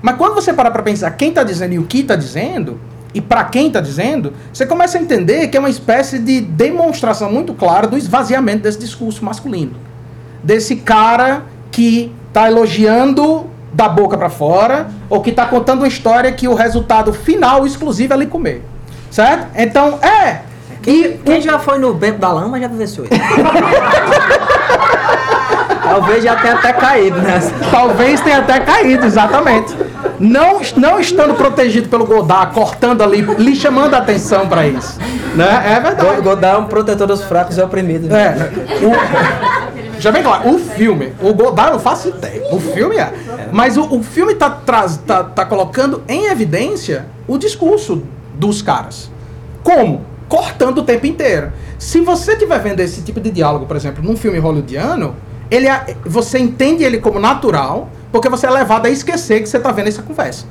[0.00, 2.80] Mas quando você para pra pensar quem tá dizendo e o que tá dizendo,
[3.14, 7.30] e pra quem tá dizendo, você começa a entender que é uma espécie de demonstração
[7.30, 9.74] muito clara do esvaziamento desse discurso masculino.
[10.42, 16.30] Desse cara que tá elogiando da boca pra fora, ou que tá contando uma história
[16.32, 18.62] que o resultado final exclusivo é ali comer.
[19.10, 19.48] Certo?
[19.54, 20.42] Então, é.
[20.82, 23.14] Quem, quem já foi no Bento da Lama já vivenciou isso.
[25.82, 27.52] Talvez já tenha até caído nessa.
[27.70, 29.74] Talvez tenha até caído, exatamente.
[30.18, 34.98] Não, não estando protegido pelo Godard, cortando ali, lhe chamando a atenção para isso.
[35.34, 35.62] Né?
[35.76, 36.20] É verdade.
[36.22, 38.08] Godard é um protetor dos fracos e oprimidos.
[38.10, 38.50] É,
[38.82, 43.12] o- já bem claro, o filme, o Godard eu não faço ideia, o filme é.
[43.52, 48.02] Mas o, o filme tá, traz, tá, tá colocando em evidência o discurso
[48.34, 49.10] dos caras.
[49.62, 50.02] Como?
[50.28, 51.52] Cortando o tempo inteiro.
[51.78, 55.14] Se você estiver vendo esse tipo de diálogo, por exemplo, num filme hollywoodiano,
[55.52, 59.58] ele é- você entende ele como natural, porque você é levado a esquecer que você
[59.58, 60.46] está vendo essa conversa.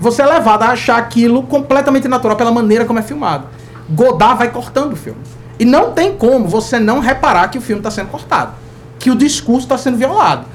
[0.00, 3.48] Você é levado a achar aquilo completamente natural pela maneira como é filmado.
[3.90, 5.20] Godard vai cortando o filme.
[5.58, 8.52] E não tem como você não reparar que o filme está sendo cortado.
[8.98, 10.46] Que o discurso está sendo violado.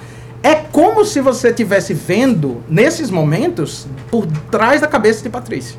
[0.42, 5.78] É como se você estivesse vendo, nesses momentos, por trás da cabeça de Patrícia.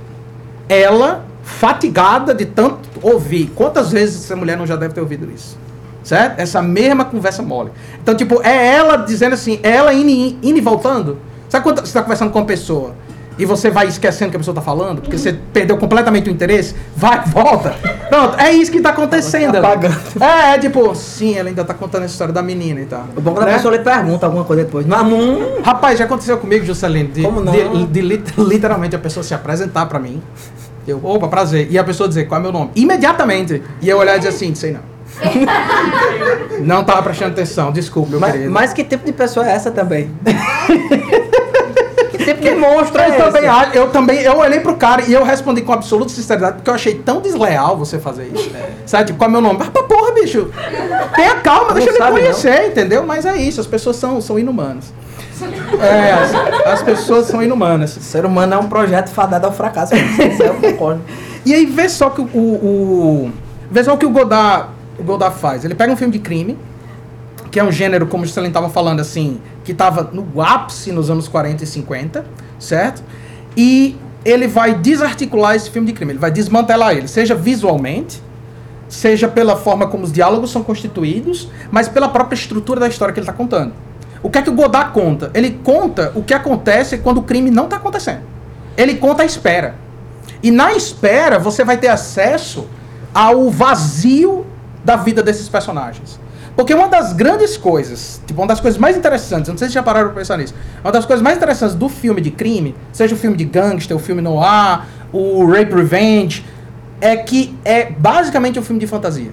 [0.68, 3.50] Ela, fatigada de tanto ouvir.
[3.56, 5.58] Quantas vezes essa mulher não já deve ter ouvido isso?
[6.02, 6.38] Certo?
[6.40, 7.70] Essa mesma conversa mole.
[8.02, 11.18] Então, tipo, é ela dizendo assim, é ela indo, e- indo e voltando.
[11.48, 12.94] Sabe quando você está conversando com uma pessoa
[13.38, 15.00] e você vai esquecendo o que a pessoa está falando?
[15.00, 16.74] Porque você perdeu completamente o interesse?
[16.96, 17.74] Vai, volta.
[18.08, 19.56] Pronto, é isso que está acontecendo.
[19.56, 19.96] Apagando.
[20.20, 23.04] É, é tipo, sim, ela ainda está contando a história da menina e tal.
[23.16, 23.52] O bom é quando Né?
[23.52, 24.84] a pessoa lhe pergunta alguma coisa depois.
[24.86, 27.52] Mas, hum, Rapaz, já aconteceu comigo, Juscelino, de, Como não?
[27.52, 30.20] de- de lit- literalmente a pessoa se apresentar pra mim.
[30.86, 31.68] Eu, opa, prazer.
[31.70, 32.70] E a pessoa dizer qual é meu nome.
[32.74, 33.62] Imediatamente.
[33.80, 34.91] E eu olhar e dizer assim, sei não.
[36.60, 38.50] não tava prestando atenção, desculpa, meu mas, querido.
[38.50, 40.10] mas que tipo de pessoa é essa também?
[42.10, 43.18] que tipo de monstro é eu esse?
[43.18, 46.74] também, eu também, eu olhei pro cara e eu respondi com absoluta sinceridade, porque eu
[46.74, 48.50] achei tão desleal você fazer isso.
[48.86, 49.58] Sabe, tipo, qual é meu nome?
[49.62, 50.50] Ah, pra porra, bicho.
[51.14, 53.04] Tenha calma, deixa ele conhecer, entendeu?
[53.04, 54.92] Mas é isso, as pessoas são, são inumanas.
[55.80, 57.96] É, as, as pessoas são inumanas.
[57.96, 59.94] O ser humano é um projeto fadado ao fracasso.
[59.94, 61.02] Isso eu concordo.
[61.44, 63.32] E aí vê só que o, o
[63.70, 64.68] vê só o que o Godard,
[65.02, 65.64] o Godard faz.
[65.64, 66.56] Ele pega um filme de crime,
[67.50, 71.10] que é um gênero, como o Stellan estava falando assim, que estava no ápice nos
[71.10, 72.24] anos 40 e 50,
[72.58, 73.02] certo?
[73.56, 78.22] E ele vai desarticular esse filme de crime, ele vai desmantelar ele, seja visualmente,
[78.88, 83.20] seja pela forma como os diálogos são constituídos, mas pela própria estrutura da história que
[83.20, 83.72] ele está contando.
[84.22, 85.30] O que é que o Godard conta?
[85.34, 88.20] Ele conta o que acontece quando o crime não está acontecendo.
[88.76, 89.74] Ele conta a espera.
[90.42, 92.66] E na espera você vai ter acesso
[93.12, 94.46] ao vazio
[94.84, 96.18] da vida desses personagens.
[96.54, 99.82] Porque uma das grandes coisas, tipo, uma das coisas mais interessantes, não sei se já
[99.82, 103.18] pararam pra pensar nisso, uma das coisas mais interessantes do filme de crime, seja o
[103.18, 106.44] filme de gangster, o filme noir, o Rape Revenge,
[107.00, 109.30] é que é basicamente um filme de fantasia.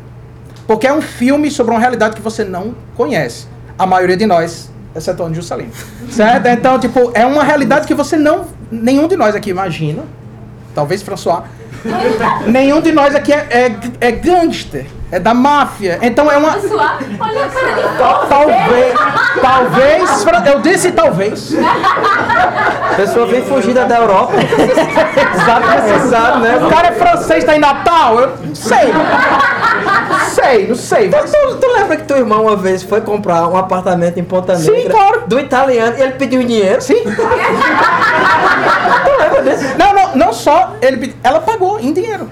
[0.65, 3.47] Porque é um filme sobre uma realidade que você não conhece.
[3.77, 5.71] A maioria de nós, exceto o Juscelino.
[6.09, 6.45] Certo?
[6.47, 8.45] Então, tipo, é uma realidade que você não.
[8.71, 10.03] Nenhum de nós aqui imagina.
[10.73, 11.43] Talvez François.
[12.47, 14.85] Nenhum de nós aqui é, é, é gangster.
[15.11, 15.97] É da máfia.
[16.03, 16.49] Então é uma.
[16.49, 17.87] Olha a cara dele.
[18.29, 18.99] Talvez.
[19.41, 20.45] Talvez.
[20.45, 21.51] Eu disse talvez.
[22.91, 24.33] A pessoa vem fugida da Europa.
[24.39, 26.57] Exato, exato, né?
[26.57, 28.19] O cara é francês, tá em Natal?
[28.19, 28.93] Eu não sei.
[30.29, 31.09] Sei, não sei.
[31.09, 31.31] Mas...
[31.31, 34.71] Tu, tu lembra que teu irmão uma vez foi comprar um apartamento em Ponta Sim,
[34.71, 34.91] Negra?
[34.93, 35.23] claro.
[35.27, 36.81] Do italiano e ele pediu dinheiro?
[36.81, 37.01] Sim.
[39.43, 39.77] Desse?
[39.77, 42.29] Não, não, não só, ele, ela pagou em dinheiro.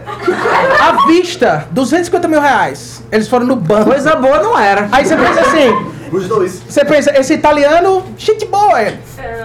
[0.79, 3.03] À vista, 250 mil reais.
[3.11, 3.89] Eles foram no banco.
[3.91, 4.87] Coisa boa não era.
[4.91, 5.75] Aí você pensa assim,
[6.11, 6.61] Os dois.
[6.67, 8.97] você pensa, esse italiano, shit boy,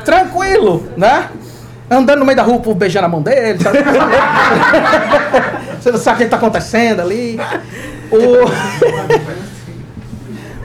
[0.04, 1.28] tranquilo, né?
[1.90, 3.78] Andando no meio da rua, o beijando a mão dele, sabe?
[5.80, 7.38] Você não sabe o que está acontecendo ali.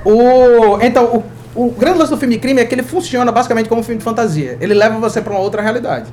[0.06, 0.10] O...
[0.10, 0.80] o...
[0.82, 1.24] Então,
[1.56, 3.98] o, o grande lance do filme crime é que ele funciona basicamente como um filme
[3.98, 4.58] de fantasia.
[4.62, 6.06] Ele leva você para uma outra realidade.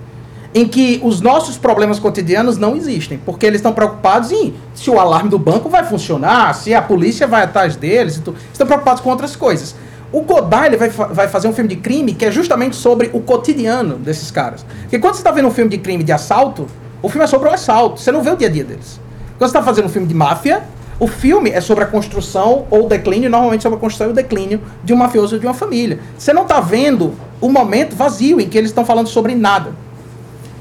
[0.55, 3.19] Em que os nossos problemas cotidianos não existem.
[3.19, 7.27] Porque eles estão preocupados em se o alarme do banco vai funcionar, se a polícia
[7.27, 8.23] vai atrás deles.
[8.53, 9.75] Estão preocupados com outras coisas.
[10.13, 13.21] O Godard ele vai, vai fazer um filme de crime que é justamente sobre o
[13.21, 14.65] cotidiano desses caras.
[14.83, 16.69] Porque quando você está vendo um filme de crime de assalto,
[17.03, 18.01] o filme é sobre o assalto.
[18.01, 19.01] Você não vê o dia a dia deles.
[19.37, 20.63] Quando você está fazendo um filme de máfia,
[21.01, 24.15] o filme é sobre a construção ou o declínio, normalmente sobre a construção e o
[24.15, 25.99] declínio de um mafioso ou de uma família.
[26.17, 29.73] Você não está vendo o momento vazio em que eles estão falando sobre nada.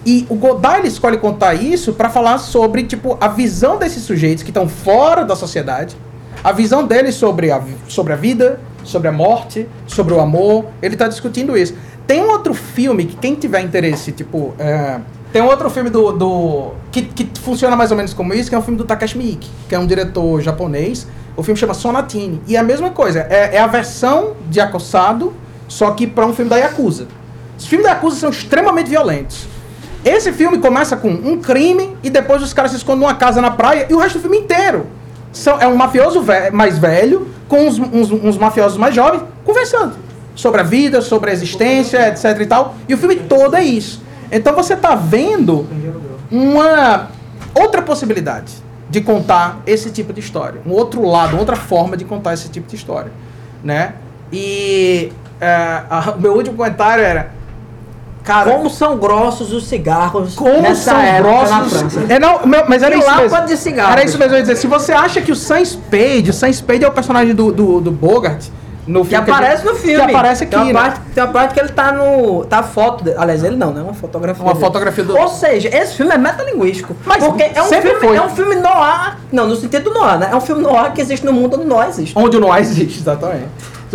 [0.06, 4.44] E o Godard ele escolhe contar isso para falar sobre tipo a visão desses sujeitos
[4.44, 5.96] que estão fora da sociedade,
[6.44, 10.66] a visão deles sobre a, sobre a vida, sobre a morte, sobre o amor.
[10.82, 11.74] Ele está discutindo isso.
[12.06, 15.00] Tem um outro filme que quem tiver interesse, tipo, é,
[15.32, 18.56] tem um outro filme do, do que, que funciona mais ou menos como isso, que
[18.56, 21.08] é um filme do Takashi Miike, que é um diretor japonês.
[21.36, 23.26] O filme chama Sonatine e é a mesma coisa.
[23.30, 25.34] É, é a versão de Acossado,
[25.68, 27.08] só que para um filme da Yakuza.
[27.58, 29.48] Os filmes da Yakuza são extremamente violentos.
[30.06, 33.52] Esse filme começa com um crime e depois os caras se escondem numa casa na
[33.52, 34.88] praia e o resto do filme inteiro
[35.32, 39.96] são, é um mafioso ve- mais velho com uns, uns, uns mafiosos mais jovens conversando
[40.36, 42.76] sobre a vida, sobre a existência, etc e tal.
[42.88, 44.02] E o filme todo é isso.
[44.32, 45.68] Então você tá vendo
[46.32, 47.08] uma
[47.54, 48.54] outra possibilidade
[48.90, 52.68] de contar esse tipo de história, um outro lado, outra forma de contar esse tipo
[52.68, 53.12] de história,
[53.64, 53.94] né?
[54.32, 57.32] E é, a- o meu último comentário era
[58.24, 61.78] Cara, Como são grossos os cigarros como nessa são época na grossos.
[61.92, 62.14] França.
[62.14, 63.46] É, não, mas era E isso mesmo.
[63.46, 63.92] de cigarro.
[63.92, 64.56] Era isso mesmo eu ia dizer.
[64.56, 67.82] Se você acha que o Sam Spade, o Sam Spade é o personagem do, do,
[67.82, 68.46] do Bogart
[68.88, 70.06] no Que aparece no filme.
[70.06, 70.80] Que aparece aqui, tem uma, né?
[70.80, 72.46] parte, tem uma parte que ele tá no.
[72.46, 73.04] Tá a foto.
[73.04, 73.82] de- aliás, ele não, né?
[73.82, 74.44] Uma fotografia.
[74.44, 74.66] Uma dele.
[74.66, 76.96] fotografia do- Ou seja, esse filme é metalinguístico.
[77.06, 78.16] Mas porque é um, filme, foi.
[78.18, 79.18] é um filme noir.
[79.32, 80.30] Não, no sentido do noir, né?
[80.32, 82.14] É um filme noir que existe no mundo onde noir existe.
[82.18, 83.48] Onde o noir existe, exatamente.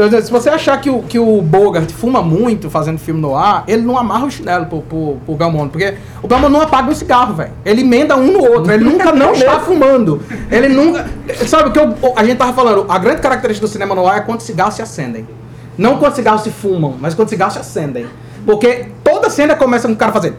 [0.07, 3.65] Então, Se você achar que o, que o Bogart fuma muito fazendo filme no ar,
[3.67, 5.71] ele não amarra o chinelo pro, pro, pro Belmondo.
[5.71, 7.51] Porque o Belmondo não apaga um cigarro, velho.
[7.65, 8.73] Ele emenda um no outro.
[8.73, 10.23] Ele nunca não está fumando.
[10.51, 11.07] Ele nunca.
[11.47, 12.87] Sabe o que eu- a gente tava falando?
[12.89, 15.27] A grande característica do cinema no ar é quando cigarros se acendem.
[15.77, 18.07] Não quando cigarros se fumam, mas quando cigarros se acendem.
[18.47, 20.37] Porque toda cena começa com o cara fazendo.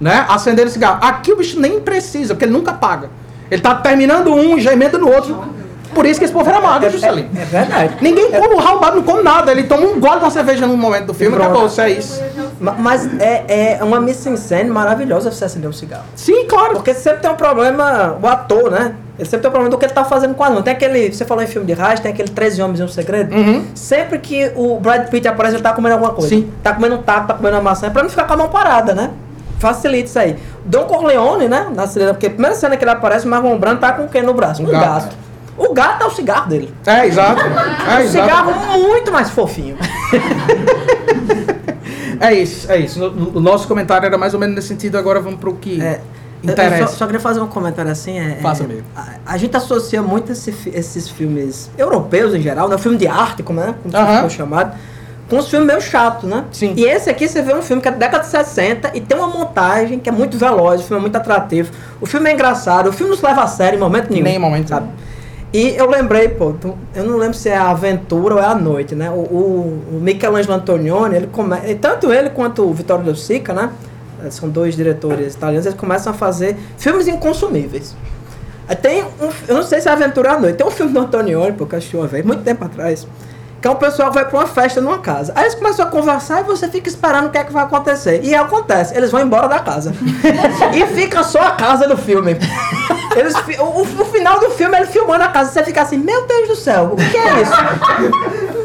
[0.00, 0.26] Né?
[0.28, 0.98] Acender o cigarro.
[1.02, 3.10] Aqui o bicho nem precisa, porque ele nunca apaga.
[3.50, 5.55] Ele tá terminando um e já emenda no outro.
[5.94, 7.28] Por isso que esse povo era magro, Juscelino.
[7.36, 7.96] É verdade.
[8.00, 9.50] Ninguém come o Raul não come nada.
[9.52, 11.90] Ele toma um gole de uma cerveja num momento do filme e acabou, isso é
[11.90, 12.22] isso.
[12.60, 16.04] Ma- Mas é, é uma mise-en-scène maravilhosa você acender um cigarro.
[16.14, 16.74] Sim, claro.
[16.74, 18.94] Porque sempre tem um problema, o ator, né?
[19.18, 20.62] Ele sempre tem um problema do que ele tá fazendo com a mão.
[20.62, 23.34] Tem aquele, você falou em filme de raio, tem aquele 13 Homens e um Segredo.
[23.34, 23.64] Uhum.
[23.74, 26.28] Sempre que o Brad Pitt aparece, ele tá comendo alguma coisa.
[26.28, 26.50] Sim.
[26.62, 28.48] Tá comendo um taco, tá comendo uma maçã, é pra não ficar com a mão
[28.48, 29.10] parada, né?
[29.58, 30.36] Facilita isso aí.
[30.66, 31.66] Don Corleone, né?
[31.74, 34.08] Na cena, porque a primeira cena que ele aparece, o Marlon Brando tá com o
[34.08, 34.62] quê no braço?
[34.62, 34.84] Um, gato.
[34.84, 35.16] gato.
[35.56, 36.72] O gato é o cigarro dele.
[36.86, 37.40] É, exato.
[37.86, 38.08] É, um exato.
[38.08, 39.76] cigarro muito mais fofinho.
[42.20, 43.04] É isso, é isso.
[43.04, 46.00] O, o nosso comentário era mais ou menos nesse sentido, agora vamos pro que É,
[46.42, 46.82] interessa.
[46.82, 48.18] Eu só, só queria fazer um comentário assim.
[48.18, 48.84] É, Faça é, mesmo.
[48.96, 52.78] A, a gente associa muito esse esses filmes europeus em geral, né?
[52.78, 54.74] Filme de arte, como, é, como ficou chamado,
[55.28, 56.44] com os filmes meio chatos, né?
[56.52, 56.72] Sim.
[56.76, 59.16] E esse aqui você vê um filme que é da década de 60 e tem
[59.16, 61.70] uma montagem que é muito veloz, o filme é muito atrativo.
[62.00, 64.24] O filme é engraçado, o filme não se leva a sério em momento nenhum.
[64.24, 64.88] Nem em momento sabe?
[65.56, 66.54] E eu lembrei, pô,
[66.94, 69.08] eu não lembro se é a aventura ou é a noite, né?
[69.08, 73.70] O, o, o Michelangelo Antonioni, ele come, tanto ele quanto o Vittorio De Sica, né?
[74.22, 77.96] Eh, São dois diretores italianos, eles começam a fazer filmes inconsumíveis.
[78.82, 81.54] Tem um, eu não sei se é Aventura à Noite, tem um filme do Antonioni,
[81.54, 83.06] pô, que eu assisti uma vez, muito tempo atrás,
[83.60, 85.32] que é um pessoal que vai pra uma festa numa casa.
[85.34, 88.20] Aí eles começam a conversar e você fica esperando o que é que vai acontecer.
[88.22, 89.92] E acontece, eles vão embora da casa.
[90.74, 92.36] e fica só a casa do filme.
[93.16, 96.48] Eles, o- o final do filme, ele filmando a casa, você fica assim, meu Deus
[96.48, 98.55] do céu, o que é isso?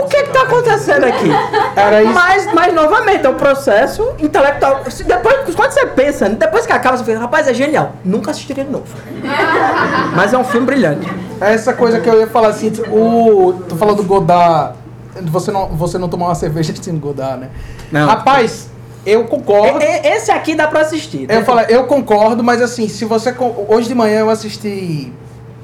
[0.00, 1.30] O que que tá acontecendo aqui?
[1.76, 2.12] Era isso.
[2.12, 4.90] Mas, mas novamente, é um processo intelectual.
[4.90, 7.92] Se Depois, quando você pensa, depois que acaba, você pensa, rapaz, é genial.
[8.04, 8.86] Nunca assistiria de novo.
[10.14, 11.08] Mas é um filme brilhante.
[11.40, 14.74] É essa coisa que eu ia falar assim, o, tu falou do Godard,
[15.22, 17.50] você não, você não tomou uma cerveja assistindo Godard, né?
[17.92, 18.06] Não.
[18.06, 18.68] Rapaz,
[19.06, 19.78] eu concordo.
[19.82, 21.26] Esse aqui dá pra assistir.
[21.30, 23.34] Eu falo, eu concordo, mas assim, se você.
[23.68, 25.12] Hoje de manhã eu assisti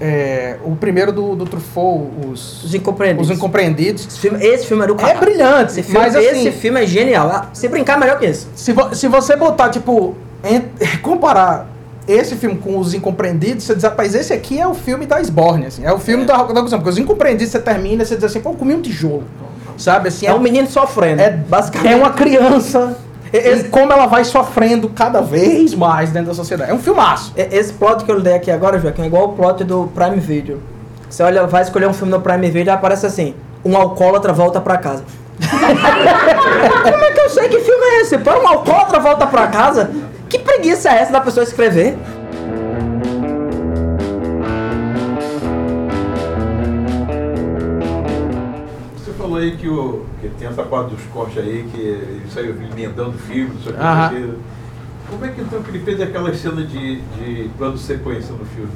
[0.01, 3.31] é, o primeiro do, do Truffaut, os, Os Incompreendidos.
[3.31, 4.07] os Incompreendidos.
[4.07, 5.21] Esse filme, esse filme é do É caralho.
[5.21, 7.29] brilhante, Esse filme, mas assim, esse filme é genial.
[7.31, 8.47] Ah, Se brincar, é melhor que esse.
[8.55, 10.15] se, vo- se você botar, tipo,
[10.45, 10.63] en-
[11.03, 11.69] comparar
[12.07, 15.67] esse filme com Os Incompreendidos, você diz, rapaz, esse aqui é o filme da Sborne,
[15.67, 18.41] assim, é o filme da, da Porque Os Incompreendidos, você termina e você diz assim,
[18.41, 19.23] pô, eu comi um tijolo,
[19.79, 20.09] sabe?
[20.09, 21.23] Assim, É um menino sofrendo.
[21.23, 21.93] é, basicamente.
[21.93, 22.97] é uma criança,
[23.37, 26.71] e, e como ela vai sofrendo cada vez mais dentro da sociedade.
[26.71, 27.33] É um filmaço.
[27.37, 30.19] E- Esse plot que eu dei aqui agora, Joaquim, é igual o plot do Prime
[30.21, 30.61] Video.
[31.09, 34.61] Você olha, vai escolher um filme no Prime Video e aparece assim: um alcoólatra volta
[34.61, 35.05] pra casa.
[36.83, 38.19] Como é que eu sei que filme é esse?
[38.19, 39.91] Pô, um alcoólatra volta pra casa?
[40.29, 41.97] Que preguiça é essa da pessoa escrever?
[48.97, 50.05] Você falou aí que, o,
[50.45, 54.29] tem essa parte dos cortes aí, que ele saiu emendando filme, não quê.
[55.11, 58.45] Como é que então que ele fez aquela cena de, de plano de sequência no
[58.45, 58.71] filme?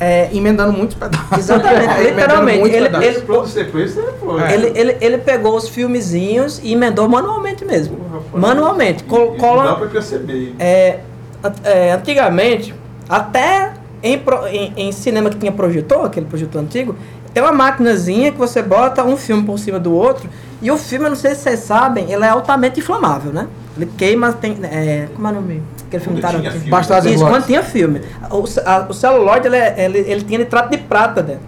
[0.00, 1.38] É, emendando muitos pedaços.
[1.38, 3.08] Exatamente, literalmente, muitos ele- pedaços.
[3.16, 4.54] ele- plano de sequência é, É.
[4.54, 7.98] Ele, ele, ele pegou os filmezinhos e emendou manualmente mesmo.
[8.32, 9.02] Manualmente.
[9.02, 10.54] E- Col- e cola- Não dá pra perceber.
[10.58, 11.00] É,
[11.64, 12.72] é, antigamente,
[13.08, 16.94] até em, pro- em- em cinema que tinha projetor, aquele projetor antigo,
[17.38, 20.28] tem uma maquinazinha que você bota um filme por cima do outro,
[20.60, 23.46] e o filme, eu não sei se vocês sabem, ele é altamente inflamável, né?
[23.76, 24.58] Ele queima, tem.
[24.64, 25.62] É, como é o nome?
[25.86, 26.52] Aquele filme Quando tinha Tarantino.
[26.52, 26.70] filme.
[26.70, 28.02] Bastardos Isso, quando tinha filme.
[28.28, 31.42] O, a- o celuloide, ele, é- ele, ele tinha nitrato de prata dentro.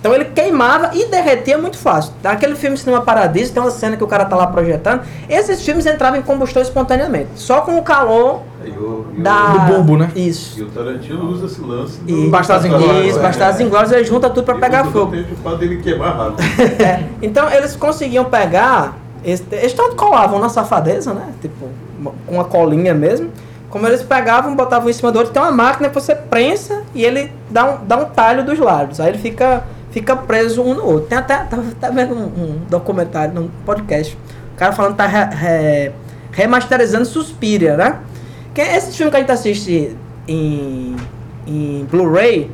[0.00, 2.14] Então ele queimava e derretia muito fácil.
[2.24, 5.02] Aquele filme Cinema Paradiso, tem uma cena que o cara tá lá projetando.
[5.28, 7.28] Esses filmes entravam em combustão espontaneamente.
[7.36, 9.52] Só com o calor E o, e da...
[9.66, 10.10] Do bulbo, né?
[10.16, 10.58] Isso.
[10.58, 13.20] E o Tarantino usa esse lance E, Bastardos Inglórios, Isso.
[13.20, 15.06] Bastardos Inglórios, ele junta tudo pra E pegar fogo.
[15.06, 16.42] também O fato dele queimar rápido.
[16.82, 21.28] É, Então eles conseguiam pegar, esse- eles tanto colavam na safadeza, né?
[21.40, 23.30] Tipo, uma- com uma colinha mesmo.
[23.70, 27.04] Como eles pegavam, botavam em cima do outro, tem uma máquina que você prensa e
[27.04, 29.00] ele dá um, dá um talho dos lábios.
[29.00, 31.06] Aí ele fica, fica preso um no outro.
[31.08, 34.16] Tem até, tá, tá vendo um, um documentário, um podcast.
[34.54, 35.92] O cara falando que tá re- re-
[36.30, 37.98] remasterizando Suspiria, né?
[38.54, 39.96] Que é esse filme que a gente assiste
[40.28, 40.96] em,
[41.46, 42.50] em Blu-ray,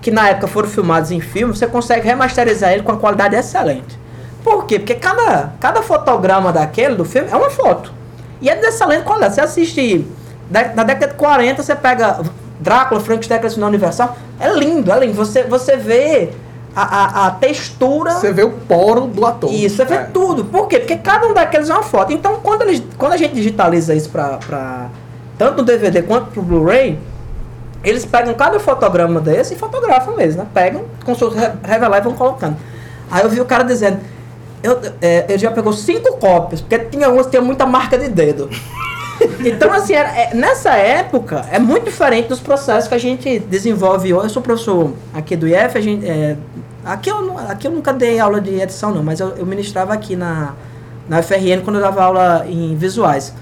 [0.00, 3.98] que na época foram filmados em filme, você consegue remasterizar ele com uma qualidade excelente.
[4.44, 4.78] Por quê?
[4.78, 7.92] Porque cada, cada fotograma daquele do filme é uma foto.
[8.40, 9.34] E é de excelente qualidade.
[9.36, 10.06] Você assiste
[10.50, 12.20] na década de 40, você pega
[12.60, 15.14] Drácula, Frankenstein, no Universal, é lindo, é lindo.
[15.14, 16.30] Você, você vê
[16.74, 18.10] a, a, a textura.
[18.12, 19.52] Você vê o poro do ator.
[19.52, 20.04] Isso, você vê É.
[20.04, 20.44] tudo.
[20.44, 20.80] Por quê?
[20.80, 22.12] Porque cada um daqueles é uma foto.
[22.12, 24.88] Então, quando, eles, quando a gente digitaliza isso pra
[25.42, 26.96] tanto no DVD quanto pro Blu-ray,
[27.82, 30.48] eles pegam cada fotograma desse e fotografam mesmo, né?
[30.54, 32.56] Pegam, com seu re- revelar e vão colocando.
[33.10, 33.98] Aí eu vi o cara dizendo,
[34.62, 38.08] eu, é, ele já pegou cinco cópias, porque tinha umas que tinha muita marca de
[38.08, 38.48] dedo.
[39.44, 44.12] Então, assim, era- é, nessa época, é muito diferente dos processos que a gente desenvolve
[44.12, 44.24] hoje.
[44.26, 46.36] Eu sou professor aqui do IF, a gente, é,
[46.84, 50.16] aqui, eu, aqui eu nunca dei aula de edição, não, mas eu, eu ministrava aqui
[50.16, 50.54] na,
[51.08, 53.32] na FRN quando eu dava aula em visuais.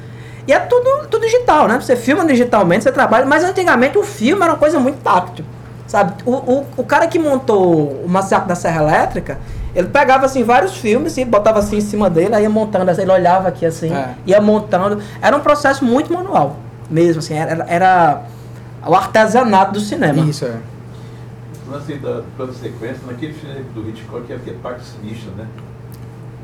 [0.46, 1.80] E é tudo, tudo digital, né?
[1.80, 5.44] Você filma digitalmente, você trabalha, mas antigamente o filme era uma coisa muito táctil.
[5.86, 6.14] Sabe?
[6.24, 9.38] O, o, o cara que montou o Massacre da Serra Elétrica,
[9.74, 13.02] ele pegava assim vários filmes e botava assim em cima dele, aí ia montando, assim,
[13.02, 14.14] ele olhava aqui assim, É.
[14.26, 15.02] ia montando.
[15.20, 16.56] Era um processo muito manual,
[16.88, 18.22] mesmo assim, era, era
[18.86, 20.24] o artesanato do cinema.
[20.24, 20.58] Isso, é.
[21.66, 25.30] O lance da plano de sequência, naquele filme do Hitchcock é que é Pacto Sinistro,
[25.36, 25.46] né?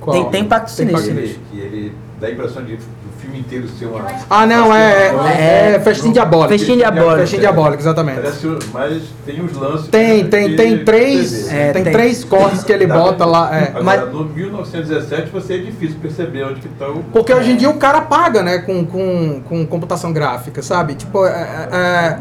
[0.06, 0.22] Qual?
[0.22, 1.10] Tem- tem Pacto Sinistro.
[1.10, 4.06] ele, que ele dá a impressão de do filme inteiro ser uma.
[4.30, 6.50] Ah, não, é, é, é festim diabólico.
[6.56, 7.18] Festim diabólico.
[7.22, 8.20] Festim diabólico, exatamente.
[8.20, 9.88] Parece, o- mas tem os lances.
[9.88, 11.50] Tem, que- tem, tem três.
[11.52, 11.92] É, tem tem.
[11.92, 13.56] três cortes que ele bota pra- lá.
[13.56, 13.68] é.
[13.68, 17.02] Agora, Mas- no 1917 você é difícil perceber onde que tá o.
[17.12, 20.94] Porque hoje em dia o cara paga, né, com, com, com computação gráfica, sabe?
[20.94, 22.18] Tipo, é, é, é,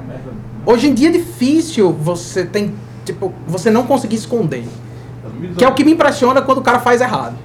[0.65, 2.73] hoje em dia é difícil você tem,
[3.03, 4.63] tipo, você não conseguir esconder.
[5.57, 7.35] Que é o que me impressiona quando o cara faz errado.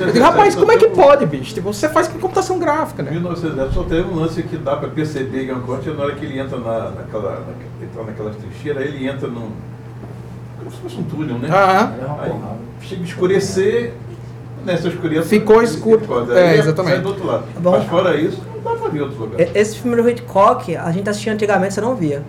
[0.00, 1.54] Eu digo, rapaz, como é que pode, bicho?
[1.54, 3.10] Tipo, você faz com computação gráfica, né?
[3.10, 6.04] 1917 só teve um lance que dá pra perceber que é um corte, é na
[6.04, 7.44] hora que ele entra na, naquela,
[8.06, 9.50] naquela, tá trincheiras, aí ele entra num.
[10.58, 11.48] como se fosse um túnel, né?
[11.48, 11.94] Aham.
[12.20, 12.32] Aí
[12.86, 13.94] chega a escurecer,
[14.64, 15.28] nessa escureça.
[15.28, 16.00] Ficou escuro.
[16.06, 17.00] pode- É, exatamente.
[17.00, 17.44] Do outro lado.
[17.60, 17.70] Bom.
[17.72, 19.40] Mas fora isso, não dá pra ver outro lugar.
[19.40, 22.22] E- Esse filme do Hitchcock, a gente assistia antigamente, você não via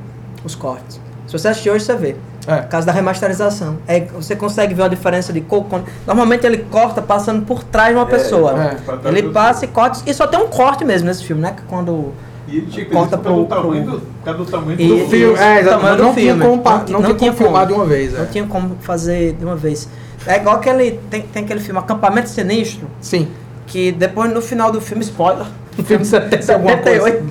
[0.43, 0.99] os cortes.
[1.27, 2.15] Se você assistir hoje, você vê.
[2.47, 2.57] É.
[2.61, 3.77] Por causa da remasterização.
[3.87, 5.65] É, você consegue ver uma diferença de cor.
[5.69, 8.51] quando- Normalmente ele corta passando por trás de uma É, pessoa.
[8.51, 8.55] é.
[8.55, 8.77] né?
[9.05, 9.99] Ele passa e corta.
[10.05, 11.53] E só tem um corte mesmo nesse filme, né?
[11.55, 12.11] Que Quando.
[12.47, 13.83] E ele tinha que Corta pro- tamanho
[14.23, 16.41] pro- do, tamanho E- do Do filme, é, exato, tamanho do não, tinha filme.
[16.41, 18.13] como, Não não, não tinha filmar de uma vez.
[18.13, 18.25] Não É.
[18.25, 19.87] tinha como fazer de uma vez.
[20.25, 20.99] É igual aquele.
[21.11, 23.27] Tem, tem aquele filme, Acampamento Sinistro, Sim.
[23.67, 25.45] que depois no final do filme, spoiler.
[25.77, 27.03] O filme de 70 alguma coisa.
[27.03, 27.23] 78.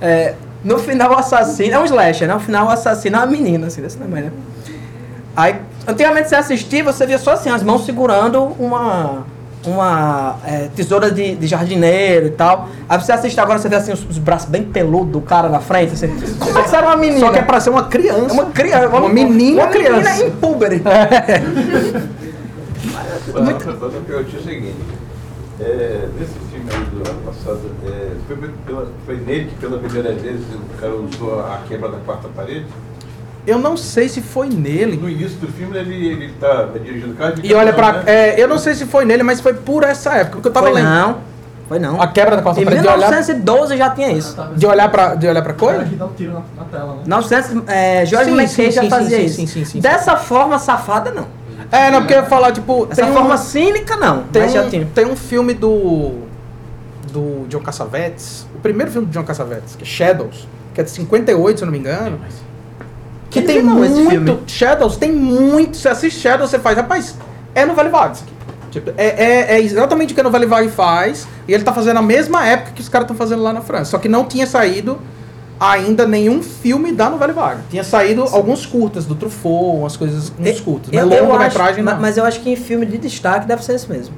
[0.00, 0.34] É,
[0.64, 1.74] no final o assassino.
[1.74, 2.34] É um slasher, né?
[2.34, 4.32] No final o assassino é uma menina, assim, desse tamanho, né?
[5.36, 5.56] Aí,
[5.86, 9.24] antigamente você assistia, você via só assim, as mãos segurando uma.
[9.66, 12.68] uma é, tesoura de, de jardineiro e tal.
[12.88, 15.60] Aí você assiste agora, você vê assim os, os braços bem peludos do cara na
[15.60, 15.94] frente.
[15.94, 16.08] Assim.
[16.08, 17.20] Você era uma menina.
[17.20, 18.32] Só que é pra ser uma criança.
[18.32, 18.88] uma criança.
[18.88, 20.10] Uma menina uma criança.
[20.10, 20.82] menina em púber.
[23.32, 23.68] Muito...
[23.68, 24.76] Outra pergunta é o seguinte.
[25.60, 30.12] É, nesse filme aí do ano passado, é, foi, pela, foi nele que pela primeira
[30.12, 32.66] vez o cara usou a quebra da quarta parede?
[33.46, 34.96] Eu não sei se foi nele.
[34.96, 37.92] No início do filme ele, ele tá dirigindo o carro de E olha pra.
[37.94, 38.02] né?
[38.06, 40.36] é, eu não sei se foi nele, mas foi por essa época.
[40.36, 40.88] Porque eu tava Foi lendo.
[40.88, 41.18] não.
[41.68, 42.00] Foi não.
[42.00, 44.36] A quebra da quarta Em parede de olhar, 1912 já tinha isso.
[44.56, 45.14] de olhar pra.
[45.16, 45.82] De olhar pra coisa?
[45.82, 47.02] Aqui dá um tiro na, na tela, né?
[47.06, 49.34] 900, é, George Sim, McKay sim, já sim, fazia sim, isso.
[49.36, 49.80] sim, sim, sim, sim.
[49.80, 51.26] Dessa forma safada, não.
[51.70, 52.86] É, não, porque eu ia falar, tipo.
[52.86, 54.22] Dessa tem um- forma cínica, não.
[54.24, 54.86] Tem mas já um, tinha.
[54.94, 56.12] tem um filme do.
[57.10, 58.46] Do John Cassavetes.
[58.54, 61.66] O primeiro filme do John Cassavetes, que é Shadows, que é de 58, se eu
[61.66, 62.18] não me engano.
[63.32, 64.42] Que tem esse muito.
[64.46, 65.76] Shadows tem muito.
[65.76, 67.16] Você assiste Shadows, você faz, rapaz,
[67.54, 68.32] é no Vale aqui.
[68.70, 71.26] Tipo, é, é, é exatamente o que a Novela Vague faz.
[71.46, 73.90] E ele tá fazendo a mesma época que os caras estão fazendo lá na França.
[73.92, 74.98] Só que não tinha saído
[75.60, 77.60] ainda nenhum filme da Novela Vague.
[77.70, 80.90] Tinha saído alguns curtas do Truffaut, umas coisas, uns curtas.
[80.92, 82.00] Mas Eu- eu longa-metragem acho- não.
[82.00, 84.14] Mas eu acho que em filme de destaque deve ser esse mesmo.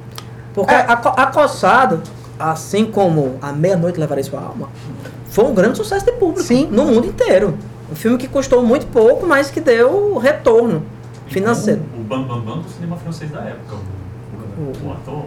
[0.53, 0.85] Porque É.
[0.87, 2.01] Acossado,
[2.39, 4.69] assim como A Meia-Noite Levarei Sua Alma,
[5.29, 6.67] foi um grande sucesso de público Sim.
[6.71, 7.57] no mundo inteiro.
[7.91, 10.83] Um filme que custou muito pouco, mas que deu retorno
[11.27, 11.81] financeiro.
[11.97, 13.75] O Bam Bam Bam do cinema francês da época.
[14.57, 15.25] O, o, o ator,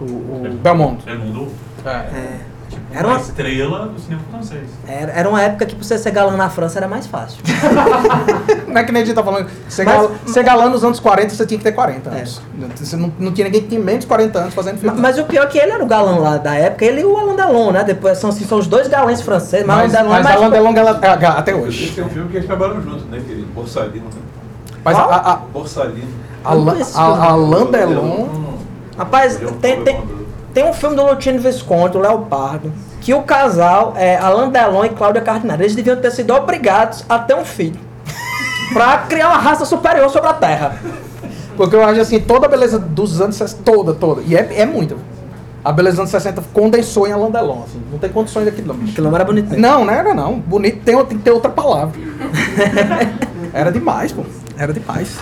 [0.00, 1.04] O, o Belmont.
[1.04, 1.48] Belmondo,
[1.84, 1.88] É.
[1.90, 2.40] É,
[2.70, 4.68] tipo, Era uma estrela do cinema francês.
[4.88, 7.42] era, era uma época que pra você ser galã na França era mais fácil.
[8.66, 9.48] Não é que nem a gente tá falando.
[9.68, 12.18] Ser, Mas- gal- ser galã nos anos 40, você tinha que ter 40 É.
[12.18, 12.40] anos.
[12.76, 14.98] Você não, não tinha ninguém que tinha menos de 40 anos fazendo filme.
[15.00, 17.16] mas o pior é que ele era o galã lá da época, ele e o
[17.16, 17.82] Alain Delon, né?
[17.84, 20.22] Depois são, assim, são os dois galãs franceses, mas, mas, o Alain Delon mas é
[20.28, 20.36] mais...
[20.36, 21.94] Alain Delon ela- é, até Esse hoje.
[22.00, 23.18] é um filme que eles trabalham juntos, né?
[23.18, 24.06] Aquele Borsalino.
[24.84, 26.08] Mas a, a, a, Borsalino.
[26.44, 28.28] Alain- Delon.
[28.96, 30.00] Rapaz, é tem, tem.
[30.52, 34.88] Tem um filme do Lutino Visconti, o Leopardo, que o casal, é, Alain Delon e
[34.90, 37.78] Cláudia Cardinale, eles deviam ter sido obrigados a ter um filho.
[38.72, 40.78] pra criar uma raça superior sobre a Terra.
[41.56, 44.22] Porque eu acho assim, toda a beleza dos anos 60, toda, toda.
[44.22, 44.96] E é, é muita.
[45.62, 47.62] A beleza dos anos 60 condensou em Alain Delon.
[47.64, 48.84] Assim, não tem condições daquilo não.
[48.84, 49.60] Aquilo não era bonito mesmo.
[49.60, 50.38] Não, não era não.
[50.38, 51.92] Bonito tem, tem que ter outra palavra.
[53.52, 54.24] era demais, pô.
[54.56, 55.18] Era demais.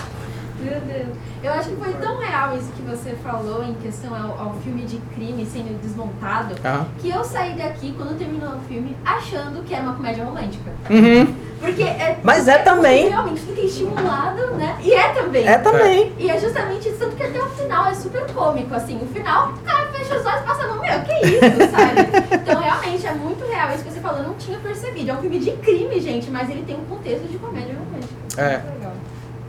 [0.61, 1.09] Meu Deus.
[1.43, 4.83] Eu acho que foi tão real isso que você falou em questão ao, ao filme
[4.83, 6.87] de crime sendo desmontado, Aham.
[6.99, 10.71] que eu saí daqui quando terminou o filme achando que era uma comédia romântica.
[10.89, 11.35] Uhum.
[11.59, 12.19] Porque é.
[12.23, 13.09] Mas é você também.
[13.09, 14.77] Realmente fica estimulado, né?
[14.81, 15.47] E é também.
[15.47, 16.13] É também.
[16.17, 18.97] E é justamente isso, tanto que até o final é super cômico, assim.
[19.01, 22.35] O final, o cara fecha os olhos e passa, não, meu, que isso, sabe?
[22.35, 25.11] Então, realmente, é muito real isso que você falou, eu não tinha percebido.
[25.11, 28.41] É um filme de crime, gente, mas ele tem um contexto de comédia romântica.
[28.41, 28.57] É.
[28.59, 28.93] Muito legal.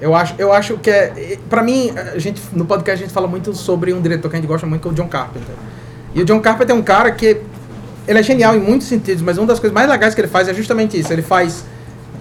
[0.01, 1.39] Eu acho, eu acho que é.
[1.49, 4.39] Pra mim, a gente, no podcast a gente fala muito sobre um diretor que a
[4.41, 5.55] gente gosta muito, que é o John Carpenter.
[6.15, 7.37] E o John Carpenter é um cara que.
[8.09, 10.49] Ele é genial em muitos sentidos, mas uma das coisas mais legais que ele faz
[10.49, 11.13] é justamente isso.
[11.13, 11.65] Ele faz.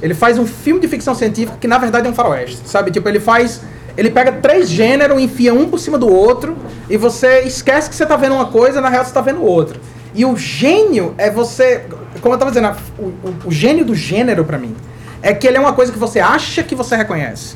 [0.02, 2.60] Ele faz um filme de ficção científica que na verdade é um faroeste.
[2.66, 2.92] Sabe?
[2.92, 3.62] Tipo, ele faz.
[3.98, 6.56] Ele pega três gêneros, enfia um por cima do outro,
[6.90, 9.78] e você esquece que você tá vendo uma coisa, na real você tá vendo outra.
[10.14, 11.84] E o gênio é você.
[12.22, 14.76] Como eu tava dizendo, o, o- o gênio do gênero pra mim
[15.22, 17.56] é que ele é uma coisa que você acha que você reconhece.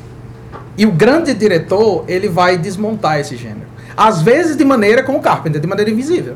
[0.78, 3.68] E o grande diretor, ele vai desmontar esse gênero.
[3.96, 6.36] Às vezes de maneira como Carpenter, de maneira invisível.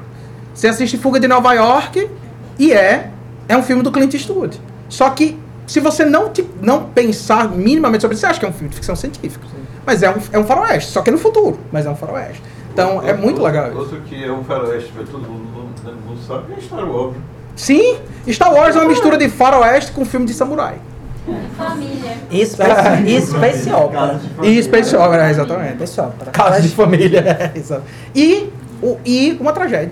[0.54, 2.10] Você assiste Fuga de Nova York
[2.60, 3.10] e é
[3.50, 4.60] é um filme do Clint Eastwood.
[4.90, 8.50] Só que se você não te, não pensar minimamente sobre isso, você acha que é
[8.50, 9.46] um filme de ficção científica.
[9.86, 12.42] Mas é um, é um faroeste, só que é no futuro, mas é um faroeste.
[12.74, 13.70] Então é Outro- muito legal.
[13.70, 13.78] isso.
[13.80, 15.48] Outro que é um faroeste, mas todo mundo
[15.84, 17.16] não, não sabe, é Star Wars.
[17.56, 17.98] Sim,
[18.30, 20.76] Star Wars é uma mistura de faroeste com filme de samurai.
[21.58, 22.18] Família.
[22.32, 24.20] E Space, e Opera.
[24.44, 25.74] E Space Opera, exatamente.
[25.76, 26.32] Space Opera.
[26.32, 27.20] Casa de família,
[27.54, 27.84] é, exato.
[28.16, 28.50] E,
[28.82, 29.92] o, e uma tragédia.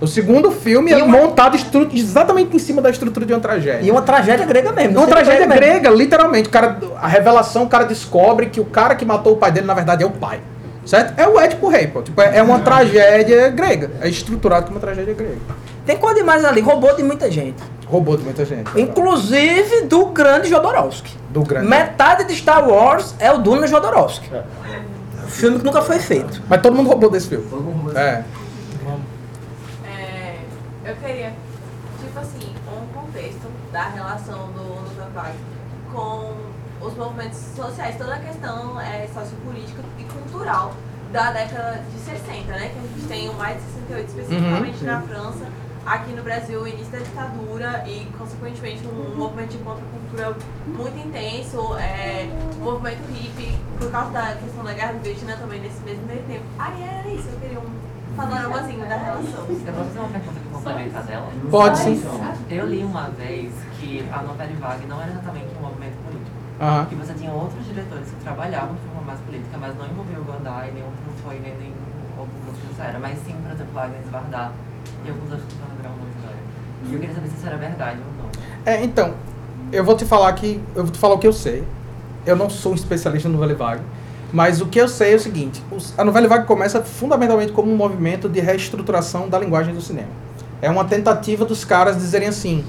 [0.00, 1.56] O segundo filme E é uma- montado
[1.92, 3.86] exatamente em cima da estrutura de uma tragédia.
[3.86, 4.98] E uma tragédia grega mesmo.
[4.98, 5.54] uma tragédia mesmo.
[5.54, 6.48] grega, literalmente.
[6.48, 9.66] O cara, a revelação, o cara descobre que o cara que matou o pai dele,
[9.66, 10.40] na verdade, é o pai.
[10.84, 11.18] Certo?
[11.18, 12.02] É o Édipo Rei, pô.
[12.02, 13.90] Tipo, é é uma tragédia grega.
[14.02, 15.36] É estruturado como uma tragédia grega.
[15.86, 17.56] Tem coisa demais ali, roubou de muita gente.
[17.86, 18.70] Roubou de muita gente.
[18.80, 21.16] Inclusive do grande Jodorowsky.
[21.30, 21.66] Do grande.
[21.68, 24.30] Metade de Star Wars é o Duna Jodorowsky.
[25.28, 26.42] Filme que nunca foi feito.
[26.48, 27.46] Mas todo mundo roubou desse filme.
[27.50, 28.24] Todo mundo É.
[29.86, 30.36] É,
[30.84, 31.32] eu queria,
[32.00, 35.34] tipo assim, um contexto da relação do Nutapag
[35.92, 36.34] com
[36.80, 40.72] os movimentos sociais, toda a questão é, sociopolítica e cultural
[41.12, 42.70] da década de 60, né?
[42.72, 44.86] Que a gente tem o mais de 68, especificamente Uhum.
[44.86, 45.46] na França,
[45.86, 51.76] aqui no Brasil o início da ditadura e, consequentemente, um movimento de contracultura muito intenso,
[51.76, 52.28] é,
[52.58, 56.22] um movimento hippie, por causa da questão da guerra do Vietnã também nesse mesmo meio
[56.22, 56.44] tempo.
[56.58, 59.46] Aí era isso, eu queria um panoramazinho da relação.
[59.48, 61.28] Eu vou fazer uma pergunta que complementa dela.
[61.50, 62.02] Pode sim.
[62.48, 66.44] Eu li uma vez que a novela Vague não era exatamente um movimento político.
[66.60, 66.86] Aham.
[66.86, 70.24] Que você tinha outros diretores que trabalhavam de forma mais política, mas não envolveu o
[70.24, 70.86] Gandai, nem o
[71.24, 71.72] foi nem
[72.16, 72.98] outros isso era.
[72.98, 74.52] Mas sim, por exemplo, Agnes Vardar
[75.04, 76.36] e alguns lembrava muito agora.
[76.88, 78.30] E eu queria saber se isso era verdade ou não.
[78.64, 79.14] É, então,
[79.70, 81.64] eu vou te falar que eu vou te falar o que eu sei.
[82.26, 83.82] Eu não sou um especialista no novela vague,
[84.32, 85.62] mas o que eu sei é o seguinte:
[85.98, 90.08] a novela vague começa fundamentalmente como um movimento de reestruturação da linguagem do cinema.
[90.62, 92.64] É uma tentativa dos caras dizerem assim: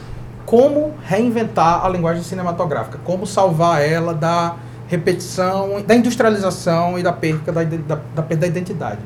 [0.45, 4.55] como reinventar a linguagem cinematográfica, como salvar ela da
[4.87, 8.99] repetição, da industrialização e da perda da, da, da perda da identidade.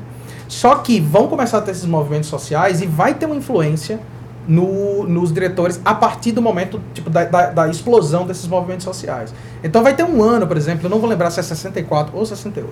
[0.50, 4.00] Só que vão começar a ter esses movimentos sociais e vai ter uma influência
[4.48, 9.32] no- nos diretores a partir do momento tipo, da, da- da explosão desses movimentos sociais.
[9.62, 12.26] Então vai ter um ano, por exemplo, eu não vou lembrar se é 64 ou
[12.26, 12.68] 68,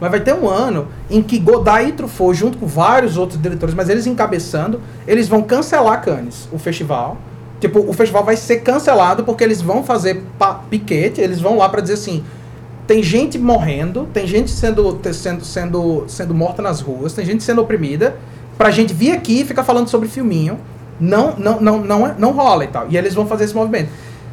[0.00, 3.76] mas vai ter um ano em que Godard e Truffaut, junto com vários outros diretores,
[3.76, 7.16] mas eles encabeçando, eles vão cancelar Cannes, o festival.
[7.60, 10.24] Tipo, o festival vai ser cancelado porque eles vão fazer
[10.68, 12.24] piquete, eles vão lá para dizer assim,
[12.90, 17.62] tem gente morrendo, tem gente sendo, sendo, sendo, sendo morta nas ruas, tem gente sendo
[17.62, 18.16] oprimida,
[18.58, 20.58] pra gente vir aqui e ficar falando sobre filminho,
[20.98, 22.88] não, não, não, não, não rola e tal.
[22.90, 23.90] E eles vão fazer esse movimento.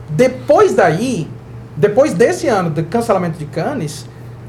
[0.10, 1.28] Depois daí,
[1.76, 4.08] depois desse ano de cancelamento de Cannes,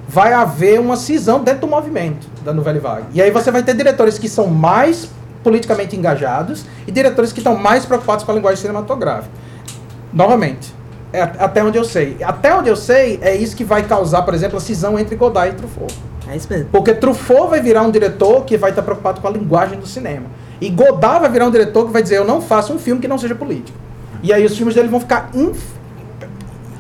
[0.09, 3.09] vai haver uma cisão dentro do movimento da Nouvelle Vague.
[3.13, 5.11] E aí você vai ter diretores que são mais
[5.45, 9.35] politicamente engajados e diretores que estão mais preocupados com a linguagem cinematográfica.
[10.15, 10.78] Novamente,
[11.13, 12.17] é at- até onde eu sei.
[12.23, 15.53] Até onde eu sei, é isso que vai causar, por exemplo, a cisão entre Godard
[15.55, 15.95] e Truffaut.
[16.31, 16.69] É isso mesmo.
[16.71, 20.27] Porque Truffaut vai virar um diretor que vai estar preocupado com a linguagem do cinema.
[20.61, 23.09] E Godard vai virar um diretor que vai dizer, eu não faço um filme que
[23.09, 23.79] não seja político.
[24.23, 25.73] E aí os filmes dele vão ficar inf-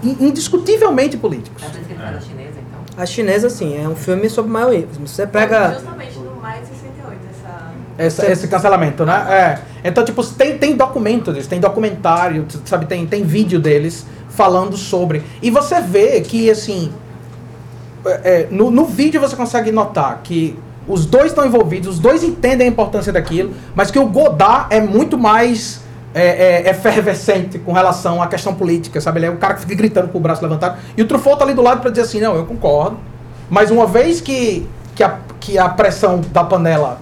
[0.03, 1.63] in- indiscutivelmente políticos.
[1.63, 3.03] É por isso que ele faz a chinesa, então.
[3.03, 5.07] A chinesa, sim, é um filme sobre maoísmo.
[5.07, 5.73] Você pega.
[5.75, 7.73] Justamente no maio de 68, essa...
[8.25, 9.61] Essa- esse cancelamento, né?
[9.83, 9.89] É.
[9.89, 15.23] Então, tipo, tem, tem documento deles, tem documentário, sabe, tem, tem vídeo deles falando sobre.
[15.43, 16.93] E você vê que, assim,
[18.05, 22.23] é, é, no, no vídeo você consegue notar que os dois estão envolvidos, os dois
[22.25, 25.83] entendem a importância daquilo, mas que o Godard é muito mais
[26.15, 29.19] é, é, efervescente com relação à questão política, sabe?
[29.19, 30.79] Ele é o cara que fica gritando com o braço levantado.
[30.97, 32.97] E o Truffaut tá ali do lado para dizer assim, não, eu concordo.
[33.51, 37.01] Mas uma vez que, que, a, que a pressão da panela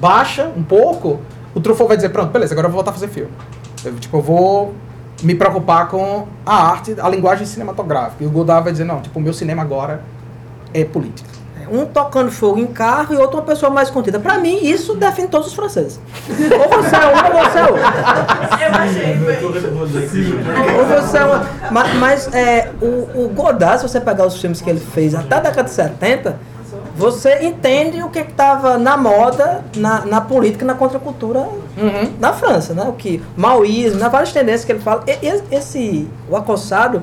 [0.00, 1.20] baixa um pouco,
[1.54, 3.30] o Truffaut vai dizer, pronto, beleza, agora eu vou voltar a fazer filme.
[3.84, 4.74] Eu, tipo, eu vou
[5.24, 8.22] me preocupar com a arte, a linguagem cinematográfica.
[8.22, 10.00] E o Godard vai dizer, não, tipo, o meu cinema agora
[10.72, 11.34] é política.
[11.70, 14.20] Um tocando fogo em carro e outro uma pessoa mais contida.
[14.20, 15.98] Pra mim, isso define todos os franceses.
[16.28, 17.76] Ou você é um ou você é outro.
[17.78, 19.16] Eu achei
[20.78, 24.60] Ou você é uma- Mas, mas, é, o, o Godard, se você pegar os filmes
[24.60, 26.36] que ele fez até a década de 70,
[26.96, 31.40] você entende o que estava na moda, na, na política e na contracultura
[32.20, 32.84] na França, né?
[32.88, 34.08] O que maoísmo, né?
[34.08, 35.02] várias tendências que ele fala.
[35.06, 37.02] E- esse, o acossado,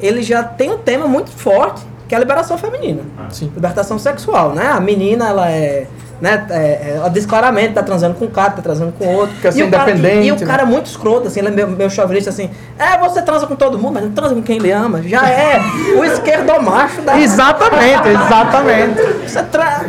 [0.00, 3.02] ele já tem um tema muito forte, que é a liberação feminina.
[3.30, 3.52] Sim.
[3.54, 4.66] Libertação sexual, né?
[4.66, 5.86] A menina, ela é...
[6.20, 9.34] Né, é, é, ela diz claramente, tá transando com um cara, tá transando com outro.
[9.40, 10.46] Quer ser e o cara, e, independente, e o né?
[10.46, 12.50] cara é muito escroto, assim, ele é meio, meio chauvinista, assim.
[12.78, 15.02] É, você transa com todo mundo, mas não transa com quem ele ama.
[15.02, 15.60] Já é
[15.98, 17.18] o esquerdomacho da...
[17.18, 19.02] Exatamente, exatamente.
[19.50, 19.84] Tra...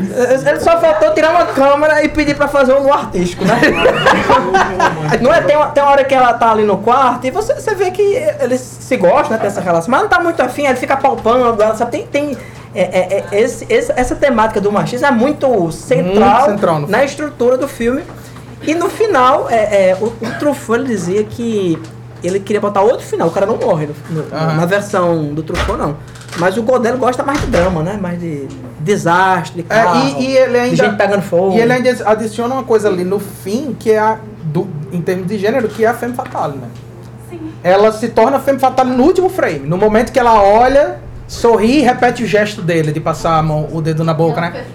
[0.49, 3.59] Ele só faltou tirar uma câmera e pedir pra fazer um artístico, né?
[5.19, 5.41] não é?
[5.41, 7.91] Tem uma, tem uma hora que ela tá ali no quarto e você, você vê
[7.91, 8.01] que
[8.39, 9.37] eles se gostam, né?
[9.37, 9.91] Tem essa relação.
[9.91, 11.91] Mas não tá muito afim, ele fica palpando, ela sabe?
[11.91, 12.07] Tem.
[12.07, 12.37] tem
[12.73, 17.03] é, é, é, esse, esse- essa temática do machismo é muito central, Muito central na
[17.03, 18.03] estrutura do filme.
[18.63, 21.77] E no final, é, é, o, o Truffaut dizia que
[22.23, 23.27] ele queria botar outro final.
[23.27, 25.97] O cara não morre no- no- na versão do Truffaut, não.
[26.37, 27.97] Mas o Godel gosta mais de drama, né?
[27.99, 28.47] Mais de
[28.79, 30.75] desastre, de É, carro, e, e ele ainda.
[30.75, 31.57] de gente pegando fogo.
[31.57, 34.17] E ele ainda adiciona uma coisa ali no fim, que é a.
[34.43, 36.67] Do, em termos de gênero, que é a femme fatale, né?
[37.29, 37.51] Sim.
[37.63, 39.59] Ela se torna femme fatale no último frame.
[39.59, 40.99] No momento que ela olha,
[41.31, 44.65] sorri e repete o gesto dele de passar a mão, o dedo na boca, né?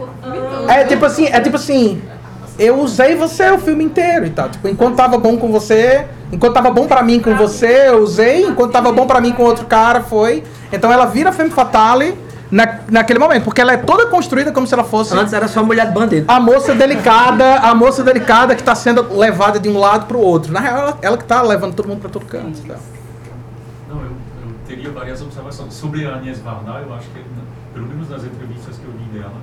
[0.69, 2.03] É tipo assim, é tipo assim,
[2.59, 4.49] eu usei você o filme inteiro e tal.
[4.49, 8.47] Tipo, enquanto tava bom com você, enquanto tava bom pra mim com você, eu usei,
[8.47, 10.43] enquanto tava bom pra mim com outro cara, foi.
[10.73, 12.19] Então ela vira femme fatale
[12.51, 15.63] na, naquele momento, porque ela é toda construída como se ela fosse Antes era só
[15.63, 16.25] mulher de bandido.
[16.27, 20.53] a moça delicada, a moça delicada que tá sendo levada de um lado pro outro.
[20.53, 22.59] Na real, ela, ela que tá levando todo mundo pra todo canto.
[22.65, 22.77] e tal.
[23.89, 26.72] Não, eu, eu teria várias observações sobre a Agnes Varda.
[26.81, 27.24] Eu acho que,
[27.72, 29.41] pelo menos nas entrevistas que eu li dela,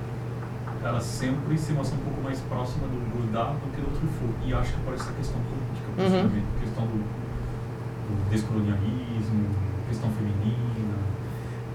[0.84, 4.34] ela sempre se mostra um pouco mais próxima do Godard do que do Truffaut.
[4.45, 6.29] E acho que por essa questão política, Uhum.
[6.29, 9.49] principalmente, questão do, do descolonialismo,
[9.89, 10.93] questão feminina.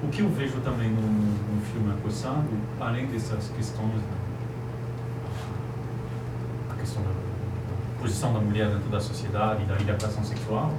[0.05, 2.47] O que eu vejo também no, no filme Acossado,
[2.81, 4.19] além dessas questões, né,
[6.71, 10.73] a questão da, da posição da mulher dentro da sociedade, da libertação sexual,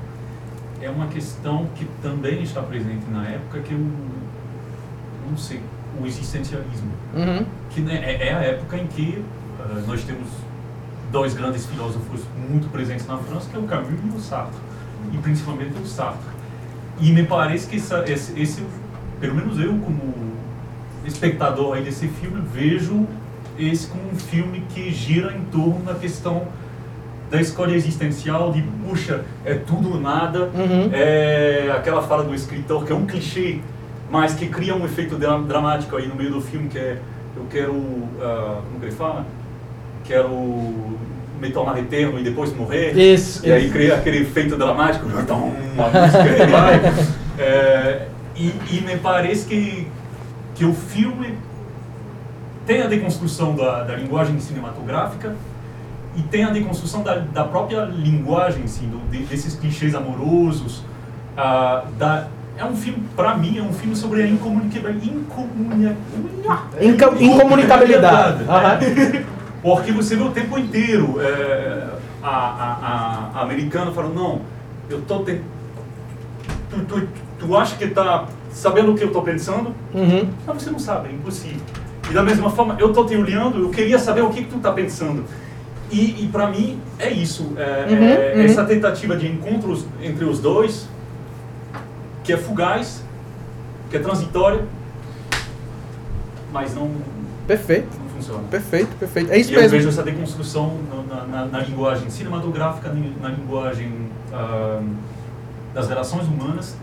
[0.81, 3.79] é uma questão que também está presente na época que eu
[5.29, 5.61] não sei,
[6.01, 7.45] o existencialismo Uhum.
[7.69, 9.23] que né, é, é a época em que
[9.59, 10.27] ah, nós temos
[11.11, 14.59] dois grandes filósofos muito presentes na França, que é o Camus e o Sartre,
[15.11, 16.19] e principalmente o Sartre.
[16.99, 18.63] E me parece que essa, esse, esse,
[19.19, 20.13] pelo menos eu como
[21.05, 23.07] espectador aí desse filme, vejo
[23.57, 26.47] esse como um filme que gira em torno da questão
[27.29, 30.89] da escolha existencial de, puxa, é tudo ou nada, Uhum.
[30.91, 33.59] é aquela fala do escritor que é um clichê,
[34.09, 36.97] mas que cria um efeito dra- dramático aí no meio do filme, que é,
[37.37, 37.75] eu quero,
[38.21, 39.25] ah, como que ele fala?
[40.03, 40.97] Quero
[41.39, 42.97] me tornar eterno e depois morrer.
[42.97, 43.73] Isso, E aí isso.
[43.73, 46.81] cria aquele efeito dramático, então, uma música e vai.
[47.37, 49.87] É, e, e me parece que,
[50.55, 51.35] que o filme
[52.65, 55.35] tem a deconstrução da, da linguagem cinematográfica
[56.15, 60.83] e tem a deconstrução da, da própria linguagem, assim, do, de- desses clichês amorosos.
[61.37, 65.09] ah, da, é um filme, para mim, é um filme sobre a incomunicabilidade.
[65.17, 65.95] Incomunia,
[66.81, 68.43] Inca- incomunicabilidade.
[68.43, 68.79] Aham.
[69.61, 71.87] Porque você vê o tempo inteiro é,
[72.23, 72.77] a, a,
[73.35, 74.41] a, a americana falando, não,
[74.89, 75.41] eu tô te...
[76.69, 77.07] tu, tu,
[77.39, 79.73] tu acha que tá sabendo o que eu tô pensando?
[79.93, 80.29] Uhum.
[80.47, 81.59] Mas você não sabe, é impossível.
[82.09, 84.59] E da mesma forma, eu tô te olhando, eu queria saber o que, que tu
[84.59, 85.23] tá pensando.
[85.91, 88.41] E, e para mim é isso, é, Uhum, é uhum.
[88.43, 90.87] essa tentativa de encontros entre os dois,
[92.23, 93.03] que é fugaz,
[93.89, 94.63] que é transitória,
[96.53, 96.91] mas não,
[97.47, 98.43] Perfeito, não funciona.
[98.49, 99.31] perfeito, perfeito.
[99.31, 99.77] É isso E eu mesmo.
[99.77, 100.77] vejo essa deconstrução
[101.09, 103.91] na, na- na linguagem cinematográfica, na linguagem
[104.31, 104.81] ah,
[105.73, 106.75] das relações humanas.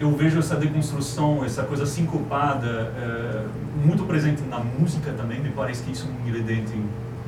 [0.00, 3.42] Eu vejo essa deconstrução, essa coisa sincopada, eh,
[3.84, 5.40] muito presente na música também.
[5.40, 6.72] Me parece que isso é um ingrediente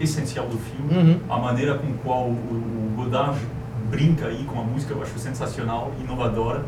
[0.00, 1.12] essencial do filme.
[1.12, 1.20] Uhum.
[1.28, 3.38] A maneira com qual o, o Godard
[3.90, 6.64] brinca aí com a música, eu acho sensacional, inovadora.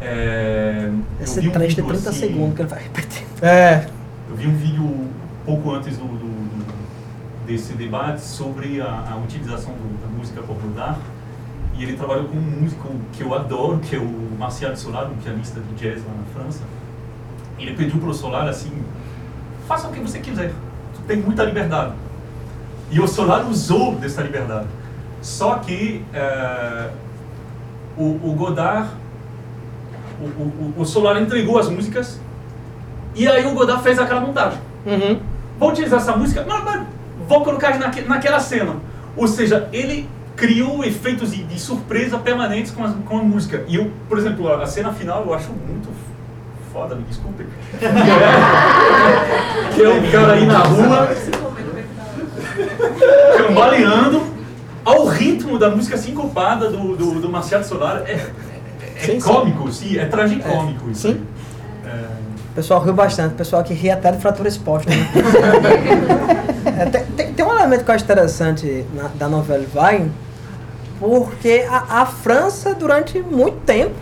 [0.00, 3.26] Eu Esse um trecho de vídeo 30 assim- segundos que ele vai repetir.
[3.42, 3.86] É,
[4.28, 5.08] eu vi um vídeo
[5.44, 10.56] pouco antes do, do- do- desse debate sobre a, a utilização do- da música por
[10.56, 10.98] Godard.
[11.78, 15.16] E ele trabalhou com um músico que eu adoro, que é o Marcial Solar, um
[15.16, 16.62] pianista de jazz lá na França.
[17.58, 18.70] Ele pediu para o Solar assim:
[19.68, 20.52] faça o que você quiser,
[20.94, 21.92] tu tem muita liberdade.
[22.90, 24.66] E o Solar usou dessa liberdade.
[25.20, 26.90] Só que eh,
[27.96, 28.88] o, o Godard,
[30.20, 32.20] o, o, o Solar entregou as músicas
[33.14, 34.58] e aí o Godard fez aquela montagem.
[34.86, 35.18] uhum.
[35.58, 36.82] Vou utilizar essa música, mas, mas
[37.26, 38.76] vou colocar naque, naquela cena.
[39.16, 40.06] Ou seja, ele
[40.36, 43.64] criou efeitos de, de surpresa permanentes com a, com a música.
[43.66, 45.88] E eu, por exemplo, a, a cena final eu acho muito
[46.72, 47.46] foda, me desculpe.
[49.74, 51.08] que é um cara aí na rua,
[53.46, 54.22] cambaleando
[54.84, 58.02] ao ritmo da música sincopada do, do, do Marcial Solar.
[58.06, 58.30] É, é,
[58.96, 59.28] é Sim, sim.
[59.28, 61.08] cômico, sim, é tragicômico isso.
[61.08, 61.26] Sim.
[61.84, 61.90] aí.
[61.90, 62.04] É,
[62.50, 64.90] O pessoal riu bastante, o pessoal que ri até de fratura exposta.
[64.90, 64.96] Né?
[66.78, 70.10] É, tem, tem- tem um elemento que eu acho interessante na- da novela Vai,
[71.00, 73.94] porque a, a França, durante muito tempo,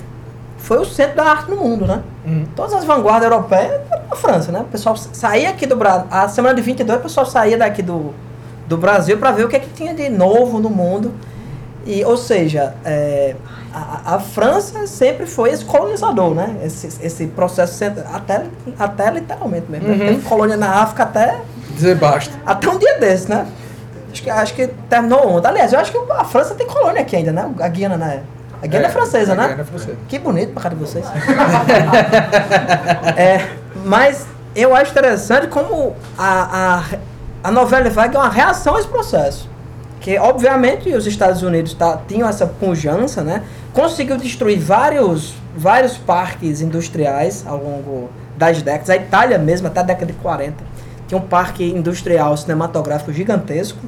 [0.58, 2.02] foi o centro da arte no mundo, né?
[2.26, 2.46] Uhum.
[2.56, 4.60] Todas as vanguardas europeias eram na França, né?
[4.60, 8.12] O pessoal saía aqui do Brasil, a semana de 22, o pessoal saía daqui do,
[8.66, 11.12] do Brasil para ver o que, é que tinha de novo no mundo.
[11.86, 13.36] E, ou seja, é,
[13.74, 16.56] a, a França sempre foi esse colonizador, né?
[16.64, 18.44] Esse, esse processo, até,
[18.78, 19.88] até literalmente mesmo.
[19.88, 19.94] né?
[19.94, 19.98] Uhum.
[20.00, 21.40] Teve colônia na África até,
[21.74, 22.34] Dizer basta.
[22.46, 23.46] até um dia desse, né?
[24.10, 25.48] Acho que, acho que terminou ontem.
[25.48, 27.50] Aliás, eu acho que a França tem colônia aqui ainda, né?
[27.60, 28.22] A Guiana, né?
[28.62, 29.44] A Guiana é, francesa, a né?
[29.48, 29.96] Guiana é francesa.
[30.08, 31.04] Que bonito pra cara de vocês.
[33.16, 33.46] é,
[33.84, 36.82] mas eu acho interessante como a, a,
[37.44, 39.50] a novela Vague é uma reação a esse processo.
[40.00, 43.42] Que, obviamente, os Estados Unidos tá, tinham essa pujança, né?
[43.74, 48.88] Conseguiu destruir vários, vários parques industriais ao longo das décadas.
[48.88, 50.54] A Itália mesmo, até a década de 40,
[51.06, 53.80] tinha um parque industrial cinematográfico gigantesco.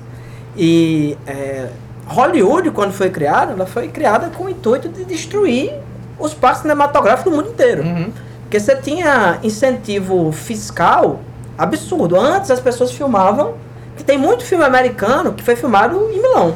[0.54, 1.68] E é,
[2.07, 5.72] Hollywood, quando foi criada, ela foi criada com o intuito de destruir
[6.18, 7.82] os parques cinematográficos do mundo inteiro.
[7.82, 8.12] Uhum.
[8.42, 11.20] Porque você tinha incentivo fiscal
[11.59, 12.18] absurdo.
[12.18, 13.54] Antes as pessoas filmavam,
[13.96, 16.54] que tem muito filme americano que foi filmado em Milão,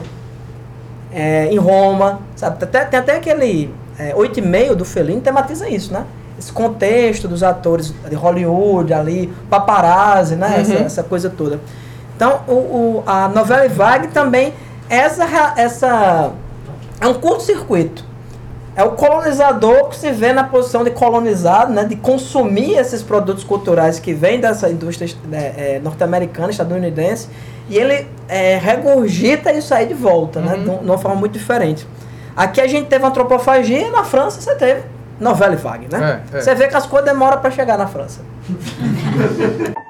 [1.12, 2.62] é, em Roma, sabe?
[2.62, 6.04] Até, tem até aquele é, 8 e meio do Fellini tematiza isso, né?
[6.38, 10.56] esse contexto dos atores de Hollywood ali, paparazzi, né?
[10.60, 11.60] Essa, essa coisa toda.
[12.16, 14.54] Então, o, o- a novela vague também,
[14.88, 15.26] essa,
[15.58, 16.30] essa
[16.98, 18.02] é um curto-circuito.
[18.76, 23.42] É o colonizador que se vê na posição de colonizado, né, de consumir esses produtos
[23.44, 27.28] culturais que vêm dessa indústria né, é, norte-americana, estadunidense,
[27.68, 31.32] e ele é, regurgita isso aí de volta, né, de, um- de uma forma muito
[31.32, 31.86] diferente.
[32.36, 34.82] Aqui a gente teve antropofagia, na França você teve
[35.18, 36.22] novela e vague, né?
[36.32, 36.40] É, é.
[36.40, 38.20] Você vê que as coisas demoram para chegar na França.